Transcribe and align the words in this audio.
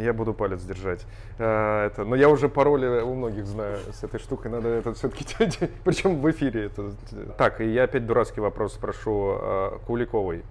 Я 0.00 0.12
буду 0.12 0.34
палец 0.34 0.62
держать. 0.62 1.06
А, 1.38 1.86
это, 1.86 2.04
но 2.04 2.16
я 2.16 2.28
уже 2.28 2.48
пароли 2.48 3.02
у 3.02 3.14
многих 3.14 3.46
знаю 3.46 3.78
с 3.92 4.02
этой 4.02 4.18
штукой. 4.18 4.50
Надо 4.50 4.68
это 4.68 4.94
все-таки... 4.94 5.26
Причем 5.84 6.20
в 6.20 6.30
эфире. 6.30 6.66
Это. 6.66 6.92
Так, 7.36 7.60
и 7.60 7.66
я 7.66 7.84
опять 7.84 8.06
дурацкий 8.06 8.40
вопрос 8.40 8.74
спрошу. 8.74 9.36
А, 9.40 9.78
Куликовой. 9.86 10.42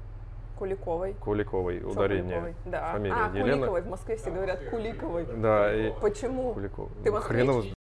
Куликовой. 0.57 1.13
Куликовой, 1.13 1.81
ударение. 1.83 2.41
Куликовой, 2.41 2.55
да. 2.65 2.91
Фамилия 2.91 3.15
а, 3.15 3.31
Елена. 3.33 3.67
Куликовой. 3.67 3.81
В 3.81 3.87
Москве 3.87 4.17
все 4.17 4.29
говорят 4.29 4.59
Куликовой. 4.69 5.25
Да. 5.37 5.73
И... 5.73 5.93
Почему? 6.01 6.53
Куликовой. 6.53 6.89
Ты 7.03 7.11
москвич? 7.11 7.73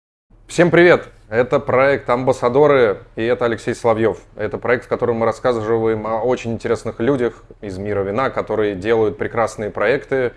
Всем 0.47 0.70
привет! 0.70 1.09
Это 1.28 1.59
проект 1.59 2.09
«Амбассадоры» 2.09 3.03
и 3.17 3.23
это 3.25 3.47
Алексей 3.47 3.75
Соловьев. 3.75 4.19
Это 4.37 4.59
проект, 4.59 4.84
в 4.84 4.89
котором 4.89 5.17
мы 5.17 5.27
рассказываем 5.27 6.06
о 6.06 6.23
очень 6.23 6.53
интересных 6.53 7.01
людях 7.01 7.42
из 7.61 7.77
мира 7.78 8.03
вина, 8.03 8.30
которые 8.30 8.77
делают 8.77 9.19
прекрасные 9.19 9.70
проекты, 9.70 10.34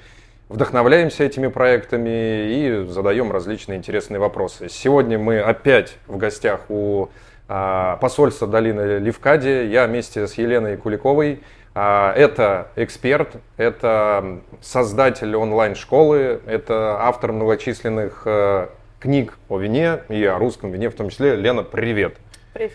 вдохновляемся 0.50 1.24
этими 1.24 1.48
проектами 1.48 2.10
и 2.10 2.86
задаем 2.90 3.32
различные 3.32 3.78
интересные 3.78 4.20
вопросы. 4.20 4.68
Сегодня 4.68 5.18
мы 5.18 5.40
опять 5.40 5.96
в 6.08 6.18
гостях 6.18 6.62
у 6.70 7.10
а, 7.48 7.98
посольства 7.98 8.48
долины 8.48 8.98
Левкади. 8.98 9.68
Я 9.68 9.86
вместе 9.86 10.28
с 10.28 10.34
Еленой 10.34 10.76
Куликовой. 10.76 11.42
А, 11.76 12.12
это 12.14 12.70
эксперт, 12.76 13.36
это 13.56 14.42
создатель 14.60 15.36
онлайн-школы, 15.36 16.42
это 16.46 16.98
автор 17.00 17.32
многочисленных 17.32 18.24
а, 18.26 18.70
книг 19.00 19.38
о 19.48 19.60
вине 19.60 20.00
и 20.10 20.26
о 20.26 20.40
русском 20.40 20.72
вине 20.72 20.90
в 20.90 20.96
том 20.96 21.10
числе. 21.10 21.36
Лена, 21.36 21.64
привет. 21.64 22.18
Привет. 22.54 22.74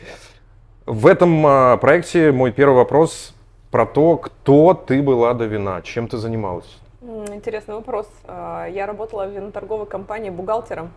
В 0.87 1.09
этом 1.09 1.45
а, 1.45 1.77
проекте 1.79 2.31
мой 2.31 2.53
первый 2.53 2.77
вопрос 2.77 3.35
про 3.73 3.85
то, 3.85 4.17
кто 4.17 4.75
ты 4.75 5.03
была 5.03 5.35
до 5.35 5.47
вина, 5.47 5.83
чем 5.83 6.07
ты 6.07 6.19
занималась. 6.19 6.79
Интересный 7.05 7.75
вопрос. 7.75 8.09
А, 8.25 8.67
я 8.67 8.87
работала 8.87 9.27
в 9.27 9.31
виноторговой 9.31 9.85
компании 9.85 10.31
бухгалтером. 10.31 10.91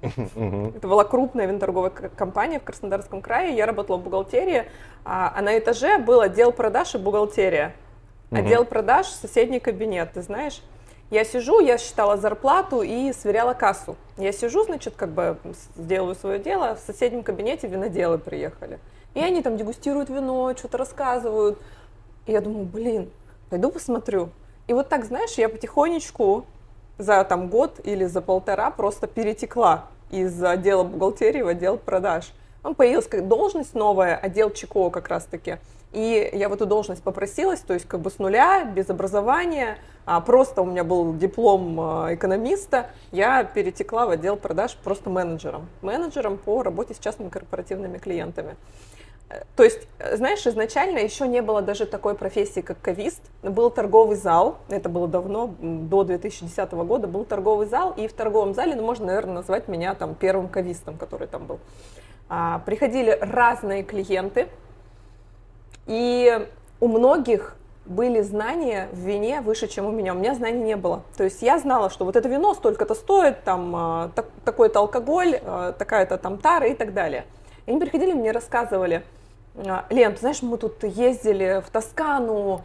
Это 0.00 0.86
была 0.86 1.02
крупная 1.02 1.46
виноторговая 1.46 1.90
компания 1.90 2.60
в 2.60 2.64
Краснодарском 2.64 3.20
крае. 3.20 3.56
Я 3.56 3.66
работала 3.66 3.96
в 3.96 4.04
бухгалтерии, 4.04 4.66
а, 5.04 5.32
а 5.34 5.42
на 5.42 5.58
этаже 5.58 5.98
был 5.98 6.20
отдел 6.20 6.52
продаж 6.52 6.94
и 6.94 6.98
бухгалтерия. 6.98 7.74
Отдел 8.30 8.64
продаж, 8.64 9.06
соседний 9.06 9.58
кабинет, 9.58 10.12
ты 10.12 10.22
знаешь. 10.22 10.62
Я 11.10 11.24
сижу, 11.24 11.58
я 11.58 11.76
считала 11.76 12.16
зарплату 12.16 12.82
и 12.82 13.12
сверяла 13.12 13.52
кассу. 13.52 13.96
Я 14.18 14.32
сижу, 14.32 14.62
значит, 14.62 14.94
как 14.94 15.10
бы 15.10 15.36
сделаю 15.76 16.14
свое 16.14 16.38
дело, 16.38 16.76
в 16.76 16.78
соседнем 16.78 17.24
кабинете 17.24 17.66
виноделы 17.66 18.16
приехали. 18.16 18.78
И 19.14 19.20
они 19.20 19.42
там 19.42 19.56
дегустируют 19.56 20.08
вино, 20.08 20.54
что-то 20.56 20.78
рассказывают. 20.78 21.58
И 22.26 22.32
я 22.32 22.40
думаю, 22.40 22.64
блин, 22.64 23.10
пойду 23.50 23.70
посмотрю. 23.70 24.30
И 24.72 24.74
вот 24.74 24.88
так, 24.88 25.04
знаешь, 25.04 25.32
я 25.32 25.50
потихонечку 25.50 26.46
за 26.96 27.22
там 27.24 27.48
год 27.48 27.78
или 27.84 28.06
за 28.06 28.22
полтора 28.22 28.70
просто 28.70 29.06
перетекла 29.06 29.84
из 30.10 30.42
отдела 30.42 30.82
бухгалтерии 30.82 31.42
в 31.42 31.48
отдел 31.48 31.76
продаж. 31.76 32.32
Там 32.62 32.74
появилась 32.74 33.06
как 33.06 33.28
должность 33.28 33.74
новая, 33.74 34.16
отдел 34.16 34.48
ЧКО 34.48 34.88
как 34.88 35.08
раз-таки. 35.08 35.58
И 35.92 36.30
я 36.32 36.48
в 36.48 36.54
эту 36.54 36.64
должность 36.64 37.02
попросилась, 37.02 37.60
то 37.60 37.74
есть 37.74 37.86
как 37.86 38.00
бы 38.00 38.10
с 38.10 38.18
нуля, 38.18 38.64
без 38.64 38.88
образования, 38.88 39.76
а 40.06 40.22
просто 40.22 40.62
у 40.62 40.64
меня 40.64 40.84
был 40.84 41.14
диплом 41.18 41.78
а, 41.78 42.14
экономиста, 42.14 42.86
я 43.10 43.44
перетекла 43.44 44.06
в 44.06 44.10
отдел 44.10 44.38
продаж 44.38 44.74
просто 44.82 45.10
менеджером. 45.10 45.68
Менеджером 45.82 46.38
по 46.38 46.62
работе 46.62 46.94
с 46.94 46.98
частными 46.98 47.28
корпоративными 47.28 47.98
клиентами. 47.98 48.56
То 49.56 49.64
есть, 49.64 49.86
знаешь, 50.14 50.46
изначально 50.46 50.98
еще 50.98 51.26
не 51.26 51.42
было 51.42 51.62
даже 51.62 51.86
такой 51.86 52.14
профессии, 52.14 52.60
как 52.60 52.80
кавист. 52.80 53.22
Был 53.42 53.70
торговый 53.70 54.16
зал, 54.16 54.58
это 54.68 54.88
было 54.88 55.08
давно, 55.08 55.54
до 55.60 56.04
2010 56.04 56.72
года, 56.72 57.06
был 57.06 57.24
торговый 57.24 57.66
зал, 57.66 57.94
и 57.96 58.08
в 58.08 58.12
торговом 58.12 58.54
зале, 58.54 58.74
ну, 58.74 58.82
можно, 58.82 59.06
наверное, 59.06 59.34
назвать 59.34 59.68
меня 59.68 59.94
там 59.94 60.14
первым 60.14 60.48
кавистом, 60.48 60.96
который 60.98 61.28
там 61.28 61.46
был. 61.46 61.60
А, 62.28 62.60
приходили 62.60 63.16
разные 63.20 63.82
клиенты, 63.82 64.48
и 65.86 66.48
у 66.80 66.88
многих 66.88 67.56
были 67.84 68.20
знания 68.20 68.88
в 68.92 68.98
вине 68.98 69.40
выше, 69.40 69.66
чем 69.66 69.86
у 69.86 69.90
меня. 69.90 70.14
У 70.14 70.16
меня 70.16 70.34
знаний 70.34 70.62
не 70.62 70.76
было. 70.76 71.02
То 71.16 71.24
есть 71.24 71.42
я 71.42 71.58
знала, 71.58 71.90
что 71.90 72.04
вот 72.04 72.16
это 72.16 72.28
вино 72.28 72.54
столько-то 72.54 72.94
стоит, 72.94 73.42
там 73.44 73.74
а, 73.74 74.10
так, 74.14 74.26
такой-то 74.44 74.80
алкоголь, 74.80 75.40
а, 75.42 75.72
такая-то 75.72 76.16
там 76.18 76.38
тара 76.38 76.68
и 76.68 76.74
так 76.74 76.94
далее. 76.94 77.24
И 77.66 77.70
они 77.70 77.80
приходили, 77.80 78.12
мне 78.12 78.30
рассказывали, 78.30 79.04
Лен, 79.54 80.14
ты 80.14 80.20
знаешь, 80.20 80.40
мы 80.40 80.56
тут 80.56 80.82
ездили 80.82 81.62
в 81.66 81.70
Тоскану, 81.70 82.62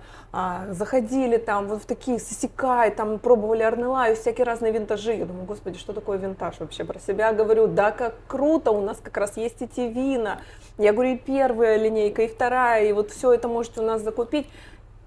заходили 0.69 1.37
там 1.37 1.67
вот 1.67 1.83
в 1.83 1.85
такие 1.85 2.17
сосекай, 2.17 2.91
там 2.91 3.19
пробовали 3.19 3.61
Арнелаю, 3.61 4.15
всякие 4.15 4.45
разные 4.45 4.71
винтажи. 4.71 5.13
Я 5.13 5.25
думаю, 5.25 5.45
господи, 5.45 5.77
что 5.77 5.91
такое 5.91 6.17
винтаж 6.17 6.59
вообще? 6.59 6.85
Про 6.85 6.99
себя 6.99 7.33
говорю, 7.33 7.67
да 7.67 7.91
как 7.91 8.15
круто, 8.27 8.71
у 8.71 8.79
нас 8.79 8.99
как 9.03 9.17
раз 9.17 9.35
есть 9.35 9.61
эти 9.61 9.81
вина. 9.81 10.39
Я 10.77 10.93
говорю, 10.93 11.15
и 11.15 11.17
первая 11.17 11.75
линейка, 11.75 12.21
и 12.21 12.27
вторая, 12.29 12.85
и 12.85 12.93
вот 12.93 13.11
все 13.11 13.33
это 13.33 13.49
можете 13.49 13.81
у 13.81 13.83
нас 13.83 14.01
закупить. 14.01 14.47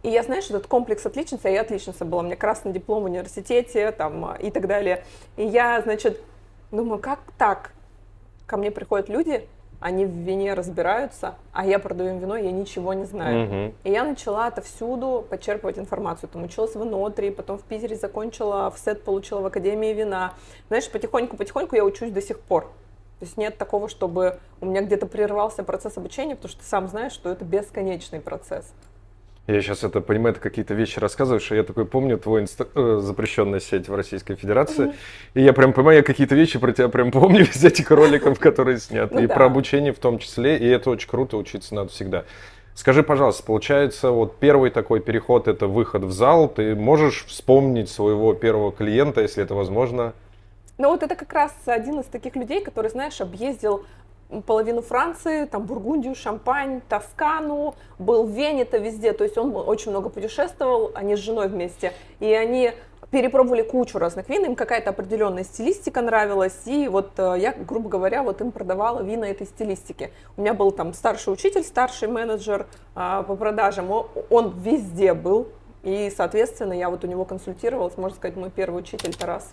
И 0.02 0.10
я, 0.10 0.22
знаешь, 0.22 0.50
этот 0.50 0.66
комплекс 0.66 1.04
отличницы, 1.06 1.46
а 1.46 1.50
я 1.50 1.62
отличница 1.62 2.04
была, 2.04 2.20
у 2.22 2.24
меня 2.24 2.36
красный 2.36 2.72
диплом 2.72 3.02
в 3.02 3.06
университете 3.06 3.90
там, 3.92 4.34
и 4.36 4.50
так 4.50 4.66
далее. 4.66 5.04
И 5.36 5.46
я, 5.46 5.80
значит, 5.80 6.20
думаю, 6.70 6.98
как 6.98 7.20
так? 7.38 7.72
Ко 8.46 8.56
мне 8.56 8.70
приходят 8.70 9.08
люди, 9.08 9.46
они 9.80 10.04
в 10.04 10.10
вине 10.10 10.54
разбираются, 10.54 11.34
а 11.52 11.66
я 11.66 11.78
продаю 11.78 12.10
им 12.10 12.18
вино, 12.18 12.36
я 12.36 12.52
ничего 12.52 12.92
не 12.92 13.06
знаю. 13.06 13.46
Угу. 13.46 13.74
И 13.84 13.91
я 13.91 14.04
начала 14.04 14.46
отовсюду 14.46 15.24
подчерпывать 15.28 15.78
информацию. 15.78 16.28
Там 16.28 16.44
училась 16.44 16.74
в 16.74 16.82
Инотре, 16.82 17.32
потом 17.32 17.58
в 17.58 17.62
Питере 17.62 17.96
закончила, 17.96 18.70
в 18.70 18.78
СЭТ 18.78 19.02
получила 19.02 19.40
в 19.40 19.46
Академии 19.46 19.92
вина. 19.92 20.34
Знаешь, 20.69 20.88
потихоньку-потихоньку 20.90 21.76
я 21.76 21.84
учусь 21.84 22.12
до 22.12 22.20
сих 22.20 22.38
пор. 22.40 22.64
То 23.19 23.26
есть 23.26 23.36
нет 23.36 23.58
такого, 23.58 23.88
чтобы 23.88 24.38
у 24.60 24.66
меня 24.66 24.82
где-то 24.82 25.06
прервался 25.06 25.62
процесс 25.62 25.96
обучения, 25.96 26.36
потому 26.36 26.50
что 26.50 26.60
ты 26.60 26.66
сам 26.66 26.88
знаешь, 26.88 27.12
что 27.12 27.30
это 27.30 27.44
бесконечный 27.44 28.20
процесс. 28.20 28.72
Я 29.46 29.62
сейчас 29.62 29.82
это 29.82 30.00
понимаю, 30.00 30.34
ты 30.34 30.40
какие-то 30.40 30.74
вещи 30.74 30.98
рассказываешь, 30.98 31.50
и 31.50 31.56
я 31.56 31.64
такой 31.64 31.84
помню 31.84 32.18
твой 32.18 32.42
инста... 32.42 32.68
э, 32.74 32.98
запрещенная 33.02 33.58
сеть 33.58 33.88
в 33.88 33.94
Российской 33.94 34.36
Федерации, 34.36 34.86
mm-hmm. 34.86 34.94
и 35.34 35.42
я 35.42 35.52
прям 35.52 35.72
понимаю, 35.72 35.98
я 35.98 36.02
какие-то 36.02 36.34
вещи 36.34 36.58
про 36.58 36.72
тебя 36.72 36.88
прям 36.88 37.10
помню 37.10 37.40
из 37.42 37.64
этих 37.64 37.90
роликов, 37.90 38.38
которые 38.40 38.78
сняты, 38.78 39.14
ну 39.14 39.20
и 39.22 39.26
про 39.26 39.46
обучение 39.46 39.92
в 39.92 39.98
том 39.98 40.18
числе, 40.18 40.56
и 40.56 40.66
это 40.66 40.90
очень 40.90 41.08
круто, 41.08 41.36
учиться 41.36 41.74
надо 41.74 41.90
всегда. 41.90 42.24
Скажи, 42.74 43.02
пожалуйста, 43.02 43.42
получается, 43.42 44.10
вот 44.10 44.38
первый 44.38 44.70
такой 44.70 45.00
переход 45.00 45.48
это 45.48 45.66
выход 45.66 46.04
в 46.04 46.12
зал. 46.12 46.48
Ты 46.48 46.74
можешь 46.74 47.26
вспомнить 47.26 47.90
своего 47.90 48.32
первого 48.32 48.72
клиента, 48.72 49.20
если 49.20 49.42
это 49.42 49.54
возможно? 49.54 50.14
Ну 50.78 50.88
вот 50.88 51.02
это 51.02 51.14
как 51.14 51.30
раз 51.34 51.52
один 51.66 52.00
из 52.00 52.06
таких 52.06 52.36
людей, 52.36 52.64
который, 52.64 52.90
знаешь, 52.90 53.20
объездил 53.20 53.84
половину 54.46 54.82
Франции, 54.82 55.44
там 55.44 55.64
Бургундию, 55.64 56.14
Шампань, 56.14 56.80
Тоскану, 56.88 57.74
был 57.98 58.24
в 58.24 58.30
Вене-то 58.30 58.78
везде, 58.78 59.12
то 59.12 59.24
есть 59.24 59.36
он 59.36 59.54
очень 59.56 59.91
много 59.91 60.08
путешествовал, 60.08 60.92
они 60.94 61.16
с 61.16 61.18
женой 61.18 61.48
вместе, 61.48 61.92
и 62.20 62.32
они 62.32 62.72
перепробовали 63.10 63.62
кучу 63.62 63.98
разных 63.98 64.28
вин, 64.28 64.44
им 64.44 64.54
какая-то 64.54 64.90
определенная 64.90 65.42
стилистика 65.42 66.00
нравилась, 66.00 66.60
и 66.66 66.86
вот 66.86 67.10
э, 67.19 67.34
я, 67.38 67.52
грубо 67.52 67.88
говоря, 67.88 68.22
вот 68.22 68.40
им 68.40 68.52
продавала 68.52 69.02
вина 69.02 69.28
этой 69.28 69.46
стилистики. 69.46 70.12
У 70.36 70.42
меня 70.42 70.54
был 70.54 70.70
там 70.70 70.94
старший 70.94 71.32
учитель, 71.32 71.64
старший 71.64 72.08
менеджер 72.08 72.66
а, 72.94 73.24
по 73.24 73.34
продажам, 73.34 73.90
он 74.30 74.54
везде 74.60 75.14
был, 75.14 75.48
и, 75.82 76.12
соответственно, 76.16 76.72
я 76.72 76.88
вот 76.88 77.02
у 77.02 77.06
него 77.08 77.24
консультировалась, 77.24 77.96
можно 77.96 78.16
сказать, 78.16 78.36
мой 78.36 78.50
первый 78.50 78.80
учитель 78.80 79.14
Тарас, 79.14 79.52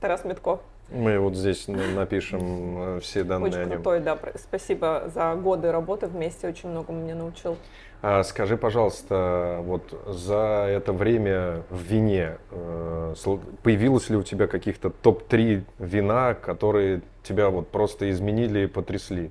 Тарас 0.00 0.24
Метков. 0.24 0.60
Мы 0.94 1.18
вот 1.18 1.34
здесь 1.34 1.68
напишем 1.68 2.96
э, 2.96 3.00
все 3.00 3.24
данные 3.24 3.50
очень 3.50 3.60
о 3.60 3.64
нем. 3.64 3.72
крутой, 3.74 4.00
да. 4.00 4.18
Спасибо 4.36 5.10
за 5.14 5.34
годы 5.34 5.72
работы 5.72 6.06
вместе, 6.06 6.48
очень 6.48 6.68
много 6.68 6.92
меня 6.92 7.14
научил. 7.14 7.56
А 8.02 8.22
скажи, 8.24 8.56
пожалуйста, 8.56 9.60
вот 9.62 9.94
за 10.06 10.66
это 10.68 10.92
время 10.92 11.62
в 11.70 11.82
вине 11.82 12.36
э, 12.50 13.14
появилось 13.62 14.10
ли 14.10 14.16
у 14.16 14.22
тебя 14.22 14.48
каких-то 14.48 14.90
топ-3 14.90 15.62
вина, 15.78 16.34
которые 16.34 17.00
тебя 17.22 17.48
вот 17.48 17.68
просто 17.68 18.10
изменили 18.10 18.64
и 18.64 18.66
потрясли? 18.66 19.30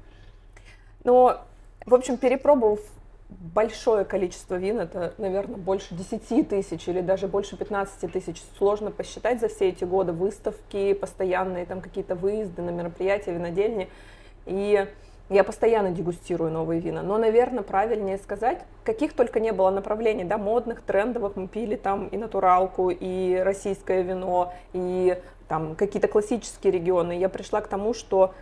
Ну, 1.03 1.35
в 1.85 1.93
общем, 1.93 2.17
перепробовав 2.17 2.79
большое 3.39 4.05
количество 4.05 4.55
вин, 4.55 4.79
это, 4.79 5.13
наверное, 5.17 5.57
больше 5.57 5.95
10 5.95 6.49
тысяч 6.49 6.87
или 6.87 7.01
даже 7.01 7.27
больше 7.27 7.57
15 7.57 8.11
тысяч. 8.11 8.41
Сложно 8.57 8.91
посчитать 8.91 9.39
за 9.39 9.47
все 9.47 9.69
эти 9.69 9.83
годы 9.83 10.11
выставки, 10.11 10.93
постоянные 10.93 11.65
там 11.65 11.81
какие-то 11.81 12.15
выезды 12.15 12.61
на 12.61 12.69
мероприятия, 12.71 13.33
винодельни. 13.33 13.89
И 14.45 14.85
я 15.29 15.43
постоянно 15.45 15.91
дегустирую 15.91 16.51
новые 16.51 16.81
вина. 16.81 17.01
Но, 17.01 17.17
наверное, 17.17 17.63
правильнее 17.63 18.17
сказать, 18.17 18.59
каких 18.83 19.13
только 19.13 19.39
не 19.39 19.53
было 19.53 19.69
направлений, 19.69 20.25
да, 20.25 20.37
модных, 20.37 20.81
трендовых. 20.81 21.37
Мы 21.37 21.47
пили 21.47 21.77
там 21.77 22.07
и 22.07 22.17
натуралку, 22.17 22.89
и 22.89 23.37
российское 23.37 24.01
вино, 24.03 24.53
и 24.73 25.17
там 25.47 25.75
какие-то 25.75 26.09
классические 26.09 26.73
регионы. 26.73 27.13
Я 27.13 27.29
пришла 27.29 27.61
к 27.61 27.67
тому, 27.67 27.93
что 27.93 28.33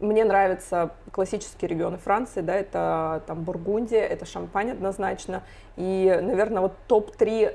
мне 0.00 0.24
нравятся 0.24 0.90
классические 1.12 1.68
регионы 1.68 1.98
Франции, 1.98 2.40
да, 2.40 2.54
это 2.54 3.22
там 3.26 3.42
Бургундия, 3.42 4.00
это 4.00 4.24
Шампань 4.24 4.72
однозначно. 4.72 5.42
И, 5.76 6.18
наверное, 6.22 6.62
вот 6.62 6.72
топ-3 6.88 7.54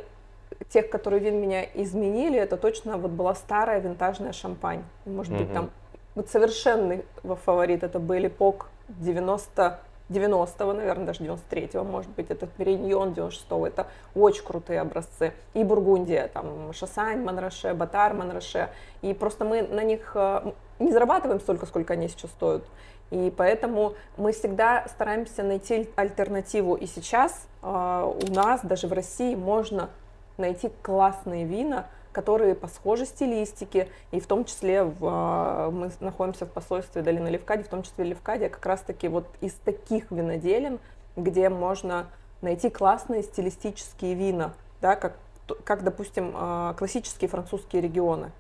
тех, 0.69 0.89
которые 0.89 1.19
вин 1.19 1.41
меня 1.41 1.63
изменили, 1.63 2.39
это 2.39 2.57
точно 2.57 2.97
вот 2.97 3.11
была 3.11 3.35
старая 3.35 3.79
винтажная 3.79 4.31
шампань. 4.31 4.83
Может 5.05 5.33
mm-hmm. 5.33 5.37
быть, 5.37 5.53
там 5.53 5.69
вот 6.15 6.29
совершенный 6.29 7.05
фаворит 7.45 7.83
это 7.83 7.99
был 7.99 8.25
эпок 8.25 8.67
90 8.89 9.79
90-го, 10.09 10.73
наверное, 10.73 11.07
даже 11.07 11.23
93-го, 11.23 11.83
может 11.83 12.11
быть, 12.11 12.29
это 12.29 12.45
Периньон 12.45 13.13
96-го, 13.13 13.65
это 13.65 13.87
очень 14.13 14.43
крутые 14.43 14.81
образцы. 14.81 15.33
И 15.53 15.63
Бургундия, 15.63 16.27
там, 16.27 16.71
Шасань, 16.73 17.23
Манраше, 17.23 17.73
Батар, 17.73 18.13
Манраше. 18.13 18.69
И 19.01 19.13
просто 19.13 19.45
мы 19.45 19.63
на 19.63 19.83
них 19.83 20.11
э, 20.15 20.51
не 20.79 20.91
зарабатываем 20.91 21.39
столько, 21.39 21.65
сколько 21.65 21.93
они 21.93 22.07
сейчас 22.07 22.31
стоят. 22.31 22.63
И 23.11 23.33
поэтому 23.35 23.93
мы 24.17 24.31
всегда 24.31 24.85
стараемся 24.87 25.43
найти 25.43 25.89
альтернативу. 25.95 26.75
И 26.75 26.85
сейчас 26.85 27.47
э, 27.63 27.67
у 27.67 28.31
нас, 28.31 28.61
даже 28.63 28.87
в 28.87 28.93
России, 28.93 29.35
можно 29.35 29.89
найти 30.37 30.71
классные 30.81 31.45
вина, 31.45 31.87
которые 32.15 32.55
по 32.55 32.69
схожей 32.69 33.05
стилистике, 33.05 33.89
и 34.11 34.21
в 34.21 34.25
том 34.25 34.45
числе 34.45 34.83
в, 34.83 34.99
а, 35.01 35.69
мы 35.69 35.91
находимся 35.99 36.45
в 36.45 36.49
посольстве 36.49 37.01
Долины 37.01 37.27
Левкади, 37.27 37.63
в 37.63 37.67
том 37.67 37.83
числе 37.83 38.05
Левкадия 38.05 38.47
как 38.47 38.65
раз-таки 38.65 39.09
вот 39.09 39.27
из 39.41 39.51
таких 39.53 40.11
виноделин, 40.11 40.79
где 41.17 41.49
можно 41.49 42.07
найти 42.41 42.69
классные 42.69 43.21
стилистические 43.21 44.15
вина, 44.15 44.53
да, 44.79 44.95
как, 44.95 45.17
как 45.65 45.83
допустим, 45.83 46.31
а, 46.35 46.73
классические 46.75 47.29
французские 47.29 47.81
регионы. 47.81 48.31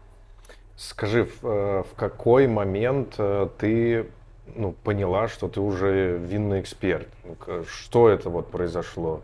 Скажи, 0.77 1.25
в, 1.25 1.45
э, 1.45 1.83
какой 1.97 2.47
момент 2.47 3.15
э, 3.17 3.49
ты 3.57 4.09
ну, 4.55 4.71
поняла, 4.71 5.27
что 5.27 5.49
ты 5.49 5.59
уже 5.59 6.17
винный 6.17 6.61
эксперт? 6.61 7.09
Что 7.67 8.07
это 8.07 8.29
вот 8.29 8.51
произошло? 8.51 9.21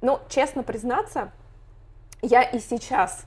Ну, 0.00 0.18
честно 0.28 0.64
признаться, 0.64 1.30
я 2.20 2.42
и 2.42 2.58
сейчас 2.58 3.26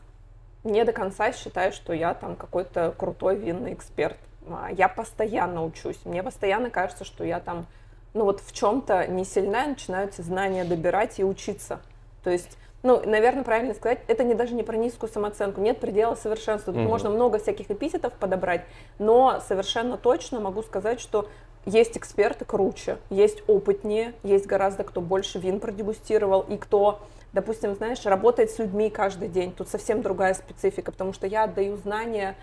не 0.64 0.84
до 0.84 0.94
конца 0.94 1.32
считаю, 1.32 1.72
что 1.72 1.94
я 1.94 2.14
там 2.14 2.36
какой-то 2.36 2.94
крутой 2.98 3.36
винный 3.36 3.74
эксперт. 3.74 4.18
А, 4.48 4.70
я 4.72 4.88
постоянно 4.88 5.64
учусь. 5.64 6.00
Мне 6.06 6.24
постоянно 6.24 6.70
кажется, 6.70 7.04
что 7.04 7.24
я 7.24 7.40
там, 7.40 7.66
ну 8.14 8.24
вот 8.26 8.42
в 8.42 8.54
чем-то 8.54 9.08
не 9.08 9.26
сильная, 9.26 9.68
начинаю 9.68 10.08
эти 10.08 10.22
знания 10.22 10.64
добирать 10.64 11.20
и 11.20 11.24
учиться. 11.24 11.82
То 12.24 12.30
есть 12.30 12.58
ну, 12.86 13.02
наверное, 13.06 13.46
правильно 13.46 13.74
сказать, 13.74 14.00
это 14.10 14.26
не 14.26 14.34
даже 14.34 14.54
не 14.54 14.64
про 14.64 14.76
низкую 14.76 15.10
самооценку, 15.10 15.62
нет 15.62 15.80
предела 15.80 16.16
совершенства. 16.16 16.74
Тут 16.74 16.82
mm 16.82 16.88
можно 16.88 17.10
много 17.10 17.40
всяких 17.40 17.72
эпитетов 17.72 18.12
подобрать, 18.14 18.66
но 19.00 19.42
совершенно 19.48 19.98
точно 19.98 20.42
могу 20.42 20.62
сказать, 20.64 21.00
что 21.00 21.30
есть 21.66 21.98
эксперты 21.98 22.44
круче, 22.44 22.98
есть 23.10 23.42
опытнее, 23.48 24.14
есть 24.22 24.48
гораздо 24.48 24.84
кто 24.84 25.00
больше 25.00 25.40
вин 25.40 25.62
продегустировал 25.62 26.42
и 26.42 26.58
кто 26.58 27.00
допустим, 27.34 27.76
знаешь, 27.76 28.06
работает 28.06 28.52
с 28.52 28.60
людьми 28.60 28.90
каждый 28.90 29.28
день, 29.28 29.52
тут 29.52 29.68
совсем 29.68 30.02
другая 30.02 30.34
специфика, 30.34 30.92
потому 30.92 31.14
что 31.14 31.28
я 31.28 31.44
отдаю 31.44 31.78
знания, 31.78 32.36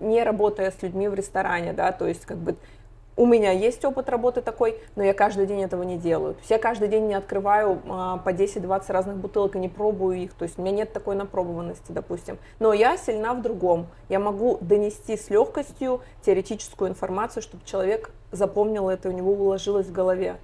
не 0.00 0.22
работая 0.22 0.70
с 0.70 0.82
людьми 0.82 1.08
в 1.08 1.14
ресторане, 1.14 1.72
да, 1.72 1.92
то 1.92 2.06
есть 2.06 2.26
как 2.26 2.38
бы 2.38 2.56
у 3.18 3.26
меня 3.26 3.50
есть 3.50 3.84
опыт 3.84 4.08
работы 4.08 4.42
такой, 4.42 4.80
но 4.94 5.02
я 5.02 5.12
каждый 5.12 5.46
день 5.46 5.64
этого 5.64 5.82
не 5.82 5.98
делаю. 5.98 6.36
Я 6.48 6.58
каждый 6.58 6.86
день 6.86 7.08
не 7.08 7.14
открываю 7.14 7.82
а, 7.88 8.18
по 8.18 8.28
10-20 8.28 8.92
разных 8.92 9.16
бутылок 9.16 9.56
и 9.56 9.58
не 9.58 9.68
пробую 9.68 10.18
их. 10.18 10.34
То 10.34 10.44
есть 10.44 10.56
у 10.56 10.62
меня 10.62 10.70
нет 10.70 10.92
такой 10.92 11.16
напробованности, 11.16 11.90
допустим. 11.90 12.38
Но 12.60 12.72
я 12.72 12.96
сильна 12.96 13.34
в 13.34 13.42
другом. 13.42 13.88
Я 14.08 14.20
могу 14.20 14.58
донести 14.60 15.16
с 15.16 15.30
легкостью 15.30 16.00
теоретическую 16.24 16.90
информацию, 16.90 17.42
чтобы 17.42 17.64
человек 17.64 18.12
запомнил 18.30 18.88
это, 18.88 19.08
у 19.08 19.12
него 19.12 19.32
уложилось 19.32 19.88
в 19.88 19.92
голове. 19.92 20.36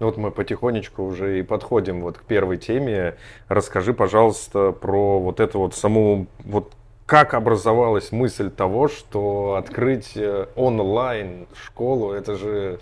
Ну 0.00 0.06
вот 0.06 0.16
мы 0.16 0.30
потихонечку 0.30 1.04
уже 1.04 1.38
и 1.38 1.42
подходим 1.42 2.02
вот 2.02 2.18
к 2.18 2.24
первой 2.24 2.56
теме. 2.56 3.16
Расскажи, 3.48 3.94
пожалуйста, 3.94 4.72
про 4.72 5.20
вот 5.20 5.40
эту 5.40 5.60
вот 5.60 5.74
саму, 5.74 6.26
вот 6.44 6.72
как 7.06 7.34
образовалась 7.34 8.12
мысль 8.12 8.50
того, 8.50 8.88
что 8.88 9.56
открыть 9.56 10.16
э, 10.16 10.46
онлайн 10.56 11.46
школу, 11.54 12.12
это 12.12 12.34
же, 12.34 12.80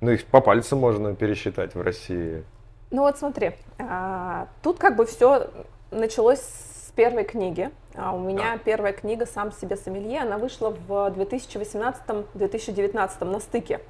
ну 0.00 0.10
их 0.10 0.24
по 0.24 0.40
пальцам 0.40 0.80
можно 0.80 1.14
пересчитать 1.14 1.74
в 1.74 1.82
России. 1.82 2.42
Ну 2.90 3.02
вот 3.02 3.18
смотри, 3.18 3.52
а, 3.78 4.48
тут 4.62 4.78
как 4.78 4.96
бы 4.96 5.06
все 5.06 5.48
началось 5.90 6.40
с 6.40 6.90
первой 6.96 7.24
книги. 7.24 7.70
А 7.94 8.14
у 8.14 8.20
меня 8.20 8.52
да. 8.52 8.58
первая 8.58 8.92
книга 8.92 9.26
«Сам 9.26 9.50
себе 9.52 9.76
сомелье», 9.76 10.20
она 10.20 10.38
вышла 10.38 10.70
в 10.70 10.90
2018-2019 10.90 13.24
на 13.24 13.40
стыке. 13.40 13.80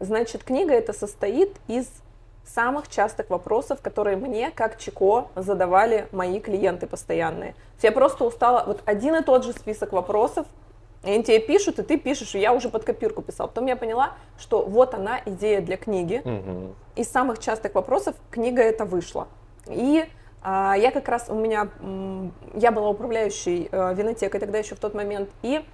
Значит, 0.00 0.44
книга 0.44 0.74
эта 0.74 0.92
состоит 0.92 1.56
из 1.68 1.88
самых 2.44 2.88
частых 2.88 3.30
вопросов, 3.30 3.80
которые 3.80 4.16
мне, 4.16 4.50
как 4.50 4.78
Чико, 4.78 5.28
задавали 5.36 6.08
мои 6.12 6.40
клиенты 6.40 6.86
постоянные. 6.86 7.54
Я 7.82 7.92
просто 7.92 8.24
устала, 8.24 8.64
вот 8.66 8.82
один 8.84 9.14
и 9.14 9.22
тот 9.22 9.44
же 9.44 9.52
список 9.52 9.92
вопросов, 9.92 10.46
и 11.04 11.10
они 11.10 11.24
тебе 11.24 11.40
пишут, 11.40 11.78
и 11.78 11.82
ты 11.82 11.98
пишешь, 11.98 12.34
и 12.34 12.38
я 12.38 12.52
уже 12.52 12.68
под 12.68 12.84
копирку 12.84 13.22
писал. 13.22 13.48
Потом 13.48 13.66
я 13.66 13.76
поняла, 13.76 14.12
что 14.38 14.62
вот 14.62 14.94
она 14.94 15.20
идея 15.26 15.60
для 15.60 15.76
книги. 15.76 16.22
Угу. 16.24 16.74
Из 16.96 17.08
самых 17.08 17.40
частых 17.40 17.74
вопросов 17.74 18.14
книга 18.30 18.62
эта 18.62 18.84
вышла. 18.84 19.26
И 19.66 20.04
а, 20.42 20.74
я 20.76 20.92
как 20.92 21.08
раз, 21.08 21.26
у 21.28 21.34
меня, 21.34 21.68
я 22.54 22.70
была 22.70 22.88
управляющей 22.88 23.68
а, 23.72 23.92
винотекой 23.94 24.38
тогда 24.38 24.58
еще 24.58 24.76
в 24.76 24.80
тот 24.80 24.94
момент, 24.94 25.30
и 25.42 25.64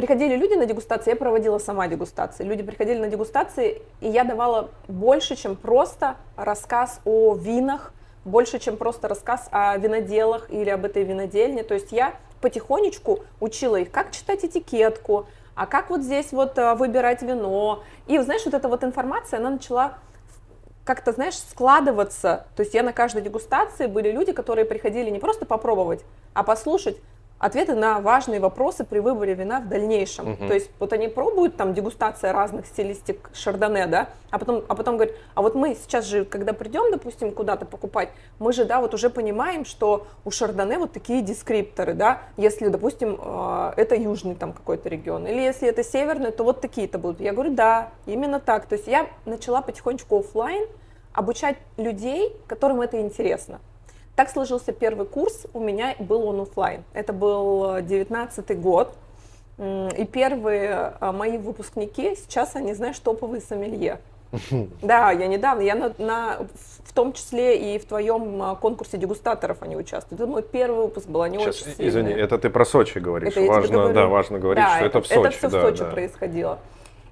приходили 0.00 0.34
люди 0.34 0.54
на 0.54 0.64
дегустации, 0.64 1.10
я 1.10 1.16
проводила 1.16 1.58
сама 1.58 1.86
дегустации. 1.86 2.42
Люди 2.42 2.62
приходили 2.62 2.98
на 2.98 3.08
дегустации, 3.08 3.82
и 4.00 4.08
я 4.08 4.24
давала 4.24 4.70
больше, 4.88 5.36
чем 5.36 5.56
просто 5.56 6.16
рассказ 6.36 7.00
о 7.04 7.34
винах, 7.34 7.92
больше, 8.24 8.58
чем 8.58 8.78
просто 8.78 9.08
рассказ 9.08 9.48
о 9.50 9.76
виноделах 9.76 10.50
или 10.50 10.70
об 10.70 10.86
этой 10.86 11.04
винодельне. 11.04 11.64
То 11.64 11.74
есть 11.74 11.92
я 11.92 12.14
потихонечку 12.40 13.18
учила 13.40 13.76
их, 13.76 13.90
как 13.90 14.10
читать 14.12 14.42
этикетку, 14.42 15.26
а 15.54 15.66
как 15.66 15.90
вот 15.90 16.00
здесь 16.00 16.32
вот 16.32 16.56
э, 16.56 16.74
выбирать 16.76 17.20
вино. 17.20 17.82
И, 18.06 18.18
знаешь, 18.20 18.46
вот 18.46 18.54
эта 18.54 18.68
вот 18.68 18.82
информация, 18.82 19.38
она 19.38 19.50
начала 19.50 19.98
как-то, 20.84 21.12
знаешь, 21.12 21.36
складываться. 21.36 22.46
То 22.56 22.62
есть 22.62 22.72
я 22.72 22.82
на 22.82 22.94
каждой 22.94 23.20
дегустации 23.20 23.86
были 23.86 24.10
люди, 24.10 24.32
которые 24.32 24.64
приходили 24.64 25.10
не 25.10 25.18
просто 25.18 25.44
попробовать, 25.44 26.00
а 26.32 26.42
послушать, 26.42 26.96
ответы 27.40 27.74
на 27.74 28.00
важные 28.00 28.38
вопросы 28.38 28.84
при 28.84 29.00
выборе 29.00 29.34
вина 29.34 29.60
в 29.60 29.68
дальнейшем. 29.68 30.32
Угу. 30.32 30.46
То 30.46 30.54
есть 30.54 30.70
вот 30.78 30.92
они 30.92 31.08
пробуют 31.08 31.56
там 31.56 31.74
дегустация 31.74 32.32
разных 32.32 32.66
стилистик 32.66 33.30
шардоне, 33.32 33.86
да, 33.86 34.10
а 34.30 34.38
потом, 34.38 34.62
а 34.68 34.74
потом 34.76 34.96
говорят, 34.96 35.16
а 35.34 35.42
вот 35.42 35.54
мы 35.54 35.74
сейчас 35.74 36.04
же, 36.04 36.24
когда 36.24 36.52
придем, 36.52 36.92
допустим, 36.92 37.32
куда-то 37.32 37.64
покупать, 37.64 38.10
мы 38.38 38.52
же, 38.52 38.64
да, 38.66 38.80
вот 38.80 38.94
уже 38.94 39.10
понимаем, 39.10 39.64
что 39.64 40.06
у 40.24 40.30
шардоне 40.30 40.78
вот 40.78 40.92
такие 40.92 41.22
дескрипторы, 41.22 41.94
да, 41.94 42.20
если, 42.36 42.68
допустим, 42.68 43.18
э, 43.20 43.72
это 43.76 43.96
южный 43.96 44.34
там 44.34 44.52
какой-то 44.52 44.88
регион, 44.90 45.26
или 45.26 45.40
если 45.40 45.66
это 45.66 45.82
северный, 45.82 46.30
то 46.30 46.44
вот 46.44 46.60
такие-то 46.60 46.98
будут. 46.98 47.20
Я 47.20 47.32
говорю, 47.32 47.54
да, 47.54 47.90
именно 48.04 48.38
так. 48.38 48.66
То 48.66 48.74
есть 48.74 48.86
я 48.86 49.06
начала 49.24 49.62
потихонечку 49.62 50.18
офлайн 50.18 50.68
обучать 51.14 51.56
людей, 51.78 52.36
которым 52.46 52.82
это 52.82 53.00
интересно. 53.00 53.60
Так 54.20 54.28
сложился 54.28 54.72
первый 54.72 55.06
курс, 55.06 55.46
у 55.54 55.60
меня 55.60 55.94
был 55.98 56.28
он 56.28 56.42
офлайн. 56.42 56.84
Это 56.92 57.14
был 57.14 57.80
19 57.80 58.60
год, 58.60 58.92
и 59.56 60.06
первые 60.12 60.92
а, 61.00 61.10
мои 61.12 61.38
выпускники, 61.38 62.14
сейчас 62.16 62.54
они, 62.54 62.74
знаешь, 62.74 62.98
топовые 62.98 63.40
сомелье. 63.40 63.98
Да, 64.82 65.10
я 65.10 65.26
недавно, 65.26 65.62
я 65.62 65.74
на, 65.74 65.94
на, 65.96 66.36
в 66.84 66.92
том 66.92 67.14
числе 67.14 67.74
и 67.74 67.78
в 67.78 67.86
твоем 67.86 68.42
а, 68.42 68.56
конкурсе 68.56 68.98
дегустаторов 68.98 69.62
они 69.62 69.74
участвуют. 69.74 70.20
Это 70.20 70.30
мой 70.30 70.42
первый 70.42 70.82
выпуск 70.82 71.08
был, 71.08 71.22
они 71.22 71.38
Сейчас, 71.38 71.62
очень 71.62 71.76
сильные. 71.76 71.88
Извини, 71.88 72.12
это 72.12 72.36
ты 72.36 72.50
про 72.50 72.66
Сочи 72.66 72.98
говоришь. 72.98 73.34
Это 73.34 73.46
важно, 73.46 73.90
да, 73.94 74.06
важно 74.06 74.38
говорить, 74.38 74.62
да, 74.62 74.76
что 74.76 74.84
это, 74.84 74.98
это 74.98 75.00
в 75.00 75.06
Сочи. 75.06 75.18
Это 75.18 75.30
все 75.38 75.48
да, 75.48 75.58
в 75.60 75.62
Сочи 75.62 75.78
да. 75.78 75.90
происходило. 75.92 76.58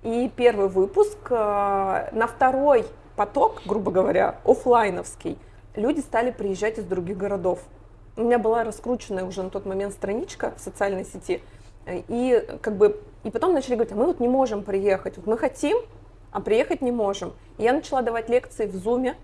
И 0.03 0.31
первый 0.37 0.69
выпуск, 0.69 1.31
на 1.31 2.27
второй 2.29 2.85
поток, 3.17 3.63
грубо 3.65 3.93
говоря, 3.93 4.35
офлайновский, 4.45 5.39
люди 5.79 6.01
стали 6.01 6.31
приезжать 6.31 6.79
из 6.79 6.85
других 6.85 7.17
городов. 7.17 7.61
У 8.17 8.23
меня 8.23 8.39
была 8.39 8.65
раскрученная 8.65 9.25
уже 9.25 9.43
на 9.43 9.51
тот 9.51 9.65
момент 9.65 9.95
страничка 9.95 10.53
в 10.57 10.61
социальной 10.61 11.05
сети, 11.05 11.41
и 11.87 12.45
как 12.61 12.77
бы 12.77 13.01
и 13.25 13.31
потом 13.31 13.55
начали 13.55 13.75
говорить, 13.75 13.93
а 13.93 13.97
мы 13.97 14.07
вот 14.07 14.21
не 14.21 14.29
можем 14.29 14.63
приехать, 14.63 15.17
вот 15.17 15.27
мы 15.27 15.39
хотим, 15.39 15.79
а 16.33 16.41
приехать 16.41 16.83
не 16.83 16.93
можем. 16.93 17.33
И 17.59 17.63
я 17.63 17.73
начала 17.73 18.03
давать 18.03 18.29
лекции 18.29 18.67
в 18.67 18.75
Зуме, 18.75 19.17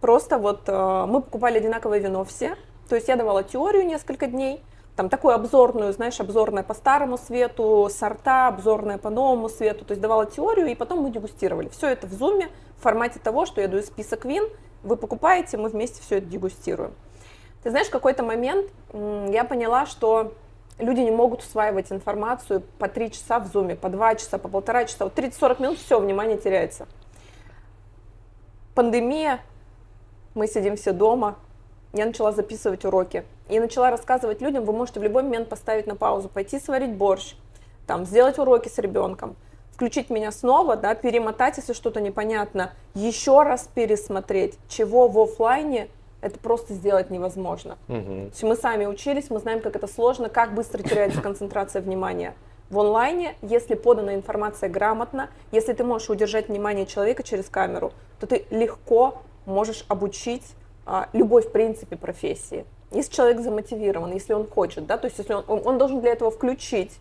просто 0.00 0.38
вот 0.38 0.62
э, 0.66 1.04
мы 1.06 1.22
покупали 1.22 1.58
одинаковое 1.58 1.98
вино 1.98 2.24
все, 2.24 2.56
то 2.88 2.94
есть 2.94 3.08
я 3.08 3.16
давала 3.16 3.42
теорию 3.42 3.86
несколько 3.86 4.26
дней, 4.26 4.62
там 4.96 5.08
такую 5.08 5.34
обзорную, 5.34 5.92
знаешь, 5.92 6.18
обзорная 6.18 6.64
по 6.64 6.74
старому 6.74 7.18
свету, 7.18 7.88
сорта, 7.88 8.48
обзорная 8.48 8.98
по 8.98 9.10
новому 9.10 9.48
свету, 9.48 9.84
то 9.84 9.92
есть 9.92 10.00
давала 10.02 10.26
теорию, 10.26 10.66
и 10.66 10.74
потом 10.74 11.02
мы 11.02 11.10
дегустировали. 11.10 11.68
Все 11.68 11.86
это 11.88 12.08
в 12.08 12.12
зуме 12.12 12.48
в 12.78 12.82
формате 12.82 13.20
того, 13.22 13.46
что 13.46 13.60
я 13.60 13.68
даю 13.68 13.82
список 13.82 14.24
вин, 14.24 14.48
вы 14.82 14.96
покупаете, 14.96 15.56
мы 15.56 15.68
вместе 15.68 16.02
все 16.02 16.18
это 16.18 16.26
дегустируем. 16.26 16.92
Ты 17.62 17.70
знаешь, 17.70 17.88
в 17.88 17.90
какой-то 17.90 18.22
момент 18.22 18.70
я 18.92 19.44
поняла, 19.44 19.86
что 19.86 20.32
люди 20.78 21.00
не 21.00 21.10
могут 21.10 21.40
усваивать 21.40 21.90
информацию 21.90 22.62
по 22.78 22.88
три 22.88 23.10
часа 23.10 23.40
в 23.40 23.46
зуме, 23.48 23.74
по 23.76 23.88
два 23.88 24.14
часа, 24.14 24.38
по 24.38 24.48
полтора 24.48 24.84
часа. 24.84 25.04
Вот 25.04 25.18
30-40 25.18 25.62
минут, 25.62 25.78
все, 25.78 25.98
внимание 25.98 26.38
теряется. 26.38 26.86
Пандемия, 28.74 29.40
мы 30.34 30.46
сидим 30.46 30.76
все 30.76 30.92
дома, 30.92 31.36
я 31.92 32.06
начала 32.06 32.30
записывать 32.30 32.84
уроки 32.84 33.24
и 33.48 33.58
начала 33.58 33.90
рассказывать 33.90 34.40
людям, 34.40 34.64
вы 34.64 34.72
можете 34.72 35.00
в 35.00 35.02
любой 35.02 35.24
момент 35.24 35.48
поставить 35.48 35.86
на 35.86 35.96
паузу, 35.96 36.28
пойти 36.28 36.60
сварить 36.60 36.94
борщ, 36.94 37.34
там, 37.86 38.04
сделать 38.04 38.38
уроки 38.38 38.68
с 38.68 38.78
ребенком, 38.78 39.34
включить 39.78 40.10
меня 40.10 40.32
снова, 40.32 40.74
да, 40.74 40.96
перемотать, 40.96 41.56
если 41.56 41.72
что-то 41.72 42.00
непонятно, 42.00 42.72
еще 42.94 43.44
раз 43.44 43.70
пересмотреть, 43.72 44.58
чего 44.68 45.06
в 45.06 45.16
офлайне 45.20 45.86
это 46.20 46.36
просто 46.40 46.74
сделать 46.74 47.10
невозможно. 47.10 47.78
Угу. 47.86 48.02
То 48.02 48.30
есть 48.32 48.42
мы 48.42 48.56
сами 48.56 48.86
учились, 48.86 49.30
мы 49.30 49.38
знаем, 49.38 49.60
как 49.60 49.76
это 49.76 49.86
сложно, 49.86 50.28
как 50.28 50.52
быстро 50.52 50.82
теряется 50.82 51.22
концентрация 51.22 51.80
внимания. 51.80 52.34
В 52.70 52.80
онлайне, 52.80 53.36
если 53.40 53.76
подана 53.76 54.16
информация 54.16 54.68
грамотно, 54.68 55.30
если 55.52 55.72
ты 55.72 55.84
можешь 55.84 56.10
удержать 56.10 56.48
внимание 56.48 56.84
человека 56.84 57.22
через 57.22 57.48
камеру, 57.48 57.92
то 58.18 58.26
ты 58.26 58.46
легко 58.50 59.22
можешь 59.46 59.84
обучить 59.86 60.42
а, 60.86 61.08
любой, 61.12 61.42
в 61.42 61.52
принципе, 61.52 61.94
профессии. 61.94 62.64
Если 62.90 63.14
человек 63.14 63.42
замотивирован, 63.42 64.12
если 64.12 64.32
он 64.32 64.48
хочет, 64.48 64.86
да, 64.86 64.98
то 64.98 65.06
есть 65.06 65.18
если 65.18 65.34
он, 65.34 65.44
он, 65.46 65.62
он 65.64 65.78
должен 65.78 66.00
для 66.00 66.10
этого 66.10 66.32
включить 66.32 66.98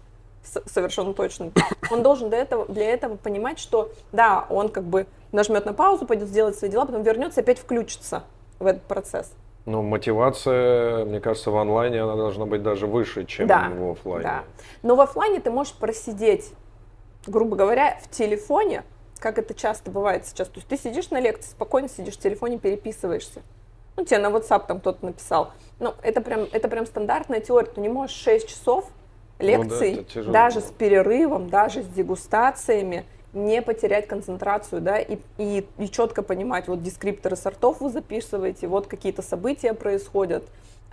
совершенно 0.66 1.14
точно. 1.14 1.52
Он 1.92 2.04
должен 2.04 2.30
для 2.30 2.40
этого, 2.40 2.66
для 2.68 2.90
этого 2.92 3.16
понимать, 3.16 3.60
что 3.60 3.92
да, 4.12 4.46
он 4.50 4.70
как 4.70 4.84
бы 4.84 5.08
нажмет 5.32 5.66
на 5.66 5.74
паузу, 5.74 6.06
пойдет 6.06 6.28
сделать 6.30 6.58
свои 6.58 6.70
дела, 6.70 6.86
потом 6.86 7.04
вернется 7.04 7.42
и 7.42 7.44
опять 7.44 7.60
включится 7.60 8.24
в 8.60 8.66
этот 8.66 8.84
процесс. 8.84 9.34
Ну, 9.66 9.82
мотивация, 9.82 11.04
мне 11.04 11.20
кажется, 11.20 11.52
в 11.52 11.58
онлайне 11.58 12.02
она 12.02 12.16
должна 12.16 12.46
быть 12.46 12.64
даже 12.64 12.88
выше, 12.88 13.26
чем 13.26 13.48
да, 13.48 13.70
в 13.70 13.92
офлайне. 13.92 14.24
Да. 14.24 14.44
Но 14.82 14.96
в 14.96 15.02
офлайне 15.02 15.42
ты 15.42 15.52
можешь 15.52 15.74
просидеть, 15.74 16.54
грубо 17.26 17.58
говоря, 17.58 18.00
в 18.02 18.10
телефоне, 18.10 18.84
как 19.20 19.38
это 19.38 19.54
часто 19.54 19.92
бывает 19.92 20.26
сейчас. 20.26 20.48
То 20.48 20.60
есть 20.60 20.70
ты 20.70 20.78
сидишь 20.78 21.10
на 21.10 21.20
лекции, 21.20 21.50
спокойно 21.50 21.90
сидишь 21.90 22.16
в 22.16 22.20
телефоне, 22.20 22.60
переписываешься. 22.60 23.42
Ну, 23.98 24.06
тебе 24.06 24.20
на 24.20 24.28
WhatsApp 24.28 24.68
там 24.68 24.80
кто-то 24.80 25.04
написал. 25.04 25.52
Ну, 25.80 25.94
это 26.02 26.22
прям, 26.22 26.48
это 26.52 26.70
прям 26.70 26.86
стандартная 26.86 27.42
теория. 27.42 27.68
Ты 27.68 27.82
не 27.82 27.90
можешь 27.90 28.16
6 28.16 28.48
часов 28.48 28.90
лекций, 29.40 30.06
ну, 30.16 30.24
да, 30.24 30.32
даже 30.32 30.62
с 30.62 30.72
перерывом, 30.72 31.50
даже 31.50 31.84
с 31.84 31.88
дегустациями, 31.88 33.06
не 33.34 33.62
потерять 33.62 34.08
концентрацию, 34.08 34.82
да, 34.82 35.00
и, 35.00 35.18
и, 35.38 35.66
и 35.78 35.90
четко 35.90 36.24
понимать, 36.24 36.68
вот 36.68 36.82
дескрипторы 36.82 37.36
сортов 37.36 37.82
вы 37.82 37.90
записываете, 37.90 38.68
вот 38.68 38.88
какие-то 38.88 39.22
события 39.22 39.74
происходят. 39.74 40.44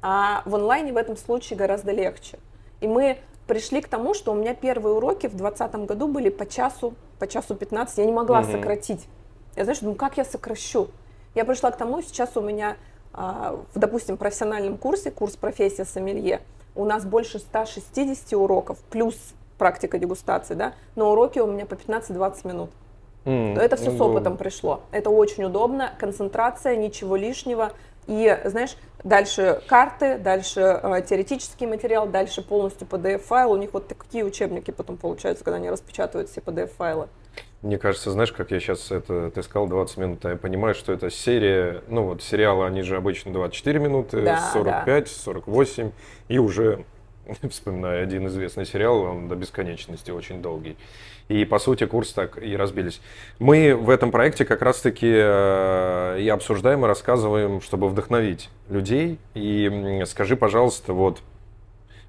А 0.03 0.43
в 0.45 0.55
онлайне 0.55 0.93
в 0.93 0.97
этом 0.97 1.17
случае 1.17 1.57
гораздо 1.57 1.93
легче. 1.93 2.39
И 2.81 2.87
мы 2.87 3.19
пришли 3.47 3.81
к 3.81 3.89
тому, 3.89 4.15
что 4.15 4.33
у 4.33 4.35
меня 4.35 4.55
первые 4.55 4.95
уроки 4.95 5.27
в 5.27 5.35
2020 5.35 5.75
году 5.87 6.09
были 6.09 6.29
по 6.29 6.47
часу, 6.47 6.95
по 7.19 7.27
часу 7.27 7.55
15, 7.55 7.99
я 7.99 8.05
не 8.05 8.13
могла 8.13 8.41
угу. 8.41 8.53
сократить. 8.53 9.07
Я, 9.57 9.65
знаешь, 9.65 9.81
думаю, 9.81 9.97
как 9.97 10.17
я 10.17 10.25
сокращу? 10.25 10.89
Я 11.35 11.45
пришла 11.45 11.71
к 11.71 11.77
тому, 11.77 12.03
сейчас 12.03 12.37
у 12.37 12.41
меня, 12.41 12.77
а, 13.13 13.59
в, 13.75 13.79
допустим, 13.79 14.17
профессиональном 14.17 14.77
курсе, 14.77 15.11
курс 15.11 15.37
профессия 15.37 15.85
сомелье, 15.85 16.43
у 16.75 16.85
нас 16.85 17.05
больше 17.05 17.39
160 17.39 18.33
уроков, 18.35 18.79
плюс 18.91 19.17
практика 19.59 19.99
дегустации, 19.99 20.55
да, 20.55 20.75
но 20.97 21.13
уроки 21.13 21.39
у 21.39 21.47
меня 21.47 21.67
по 21.67 21.75
15-20 21.75 22.47
минут. 22.47 22.71
Mm, 23.25 23.59
это 23.59 23.77
все 23.77 23.91
удобно. 23.91 23.99
с 23.99 24.09
опытом 24.09 24.37
пришло. 24.37 24.81
Это 24.91 25.11
очень 25.11 25.45
удобно, 25.45 25.93
концентрация, 25.99 26.77
ничего 26.77 27.17
лишнего. 27.17 27.73
И, 28.07 28.39
знаешь, 28.45 28.77
дальше 29.03 29.63
карты, 29.67 30.19
дальше 30.19 30.61
э, 30.61 31.03
теоретический 31.09 31.67
материал, 31.67 32.07
дальше 32.07 32.43
полностью 32.43 32.87
PDF-файл. 32.87 33.53
У 33.53 33.57
них 33.57 33.73
вот 33.73 33.89
такие 33.89 34.25
учебники 34.25 34.71
потом 34.71 34.99
получаются, 34.99 35.43
когда 35.43 35.57
они 35.57 35.71
распечатывают 35.71 36.29
все 36.29 36.41
PDF-файлы. 36.41 37.09
Мне 37.65 37.79
кажется, 37.79 38.11
знаешь, 38.11 38.31
как 38.31 38.51
я 38.51 38.61
сейчас 38.61 38.93
это, 38.93 39.31
ты 39.31 39.43
сказал 39.43 39.67
20 39.69 39.97
минут, 39.97 40.25
а 40.27 40.33
я 40.33 40.37
понимаю, 40.37 40.75
что 40.75 40.93
это 40.93 41.09
серия, 41.11 41.83
ну 41.89 42.03
вот 42.03 42.23
сериалы, 42.23 42.67
они 42.67 42.83
же 42.83 42.95
обычно 42.95 43.33
24 43.33 43.79
минуты, 43.79 44.21
да, 44.21 44.51
45, 44.53 45.05
да. 45.05 45.11
48, 45.11 45.91
и 46.29 46.39
уже, 46.39 46.85
вспоминаю 47.51 48.03
один 48.03 48.27
известный 48.27 48.67
сериал, 48.67 49.01
он 49.01 49.29
до 49.29 49.35
бесконечности 49.35 50.11
очень 50.11 50.43
долгий. 50.43 50.77
И, 51.29 51.47
по 51.47 51.59
сути, 51.59 51.87
курс 51.87 52.13
так 52.13 52.37
и 52.37 52.55
разбились. 52.55 53.01
Мы 53.39 53.75
в 53.75 53.89
этом 53.89 54.11
проекте 54.11 54.45
как 54.45 54.61
раз-таки 54.61 55.11
э, 55.11 56.19
и 56.21 56.29
обсуждаем, 56.29 56.85
и 56.85 56.87
рассказываем, 56.87 57.63
чтобы 57.63 57.89
вдохновить 57.89 58.51
людей. 58.69 59.19
И 59.33 60.03
скажи, 60.05 60.37
пожалуйста, 60.37 60.93
вот 60.93 61.23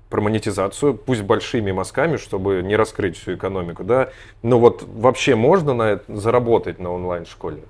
про 0.09 0.21
монетизацию, 0.21 0.95
пусть 0.95 1.23
большими 1.23 1.71
мазками, 1.71 2.17
чтобы 2.17 2.61
не 2.61 2.75
раскрыть 2.75 3.17
всю 3.17 3.35
экономику, 3.35 3.83
да, 3.83 4.09
но 4.43 4.59
вот 4.59 4.83
вообще 4.83 5.35
можно 5.35 5.73
на 5.73 5.83
это 5.91 6.15
заработать 6.15 6.79
на 6.79 6.91
онлайн-школе? 6.91 7.63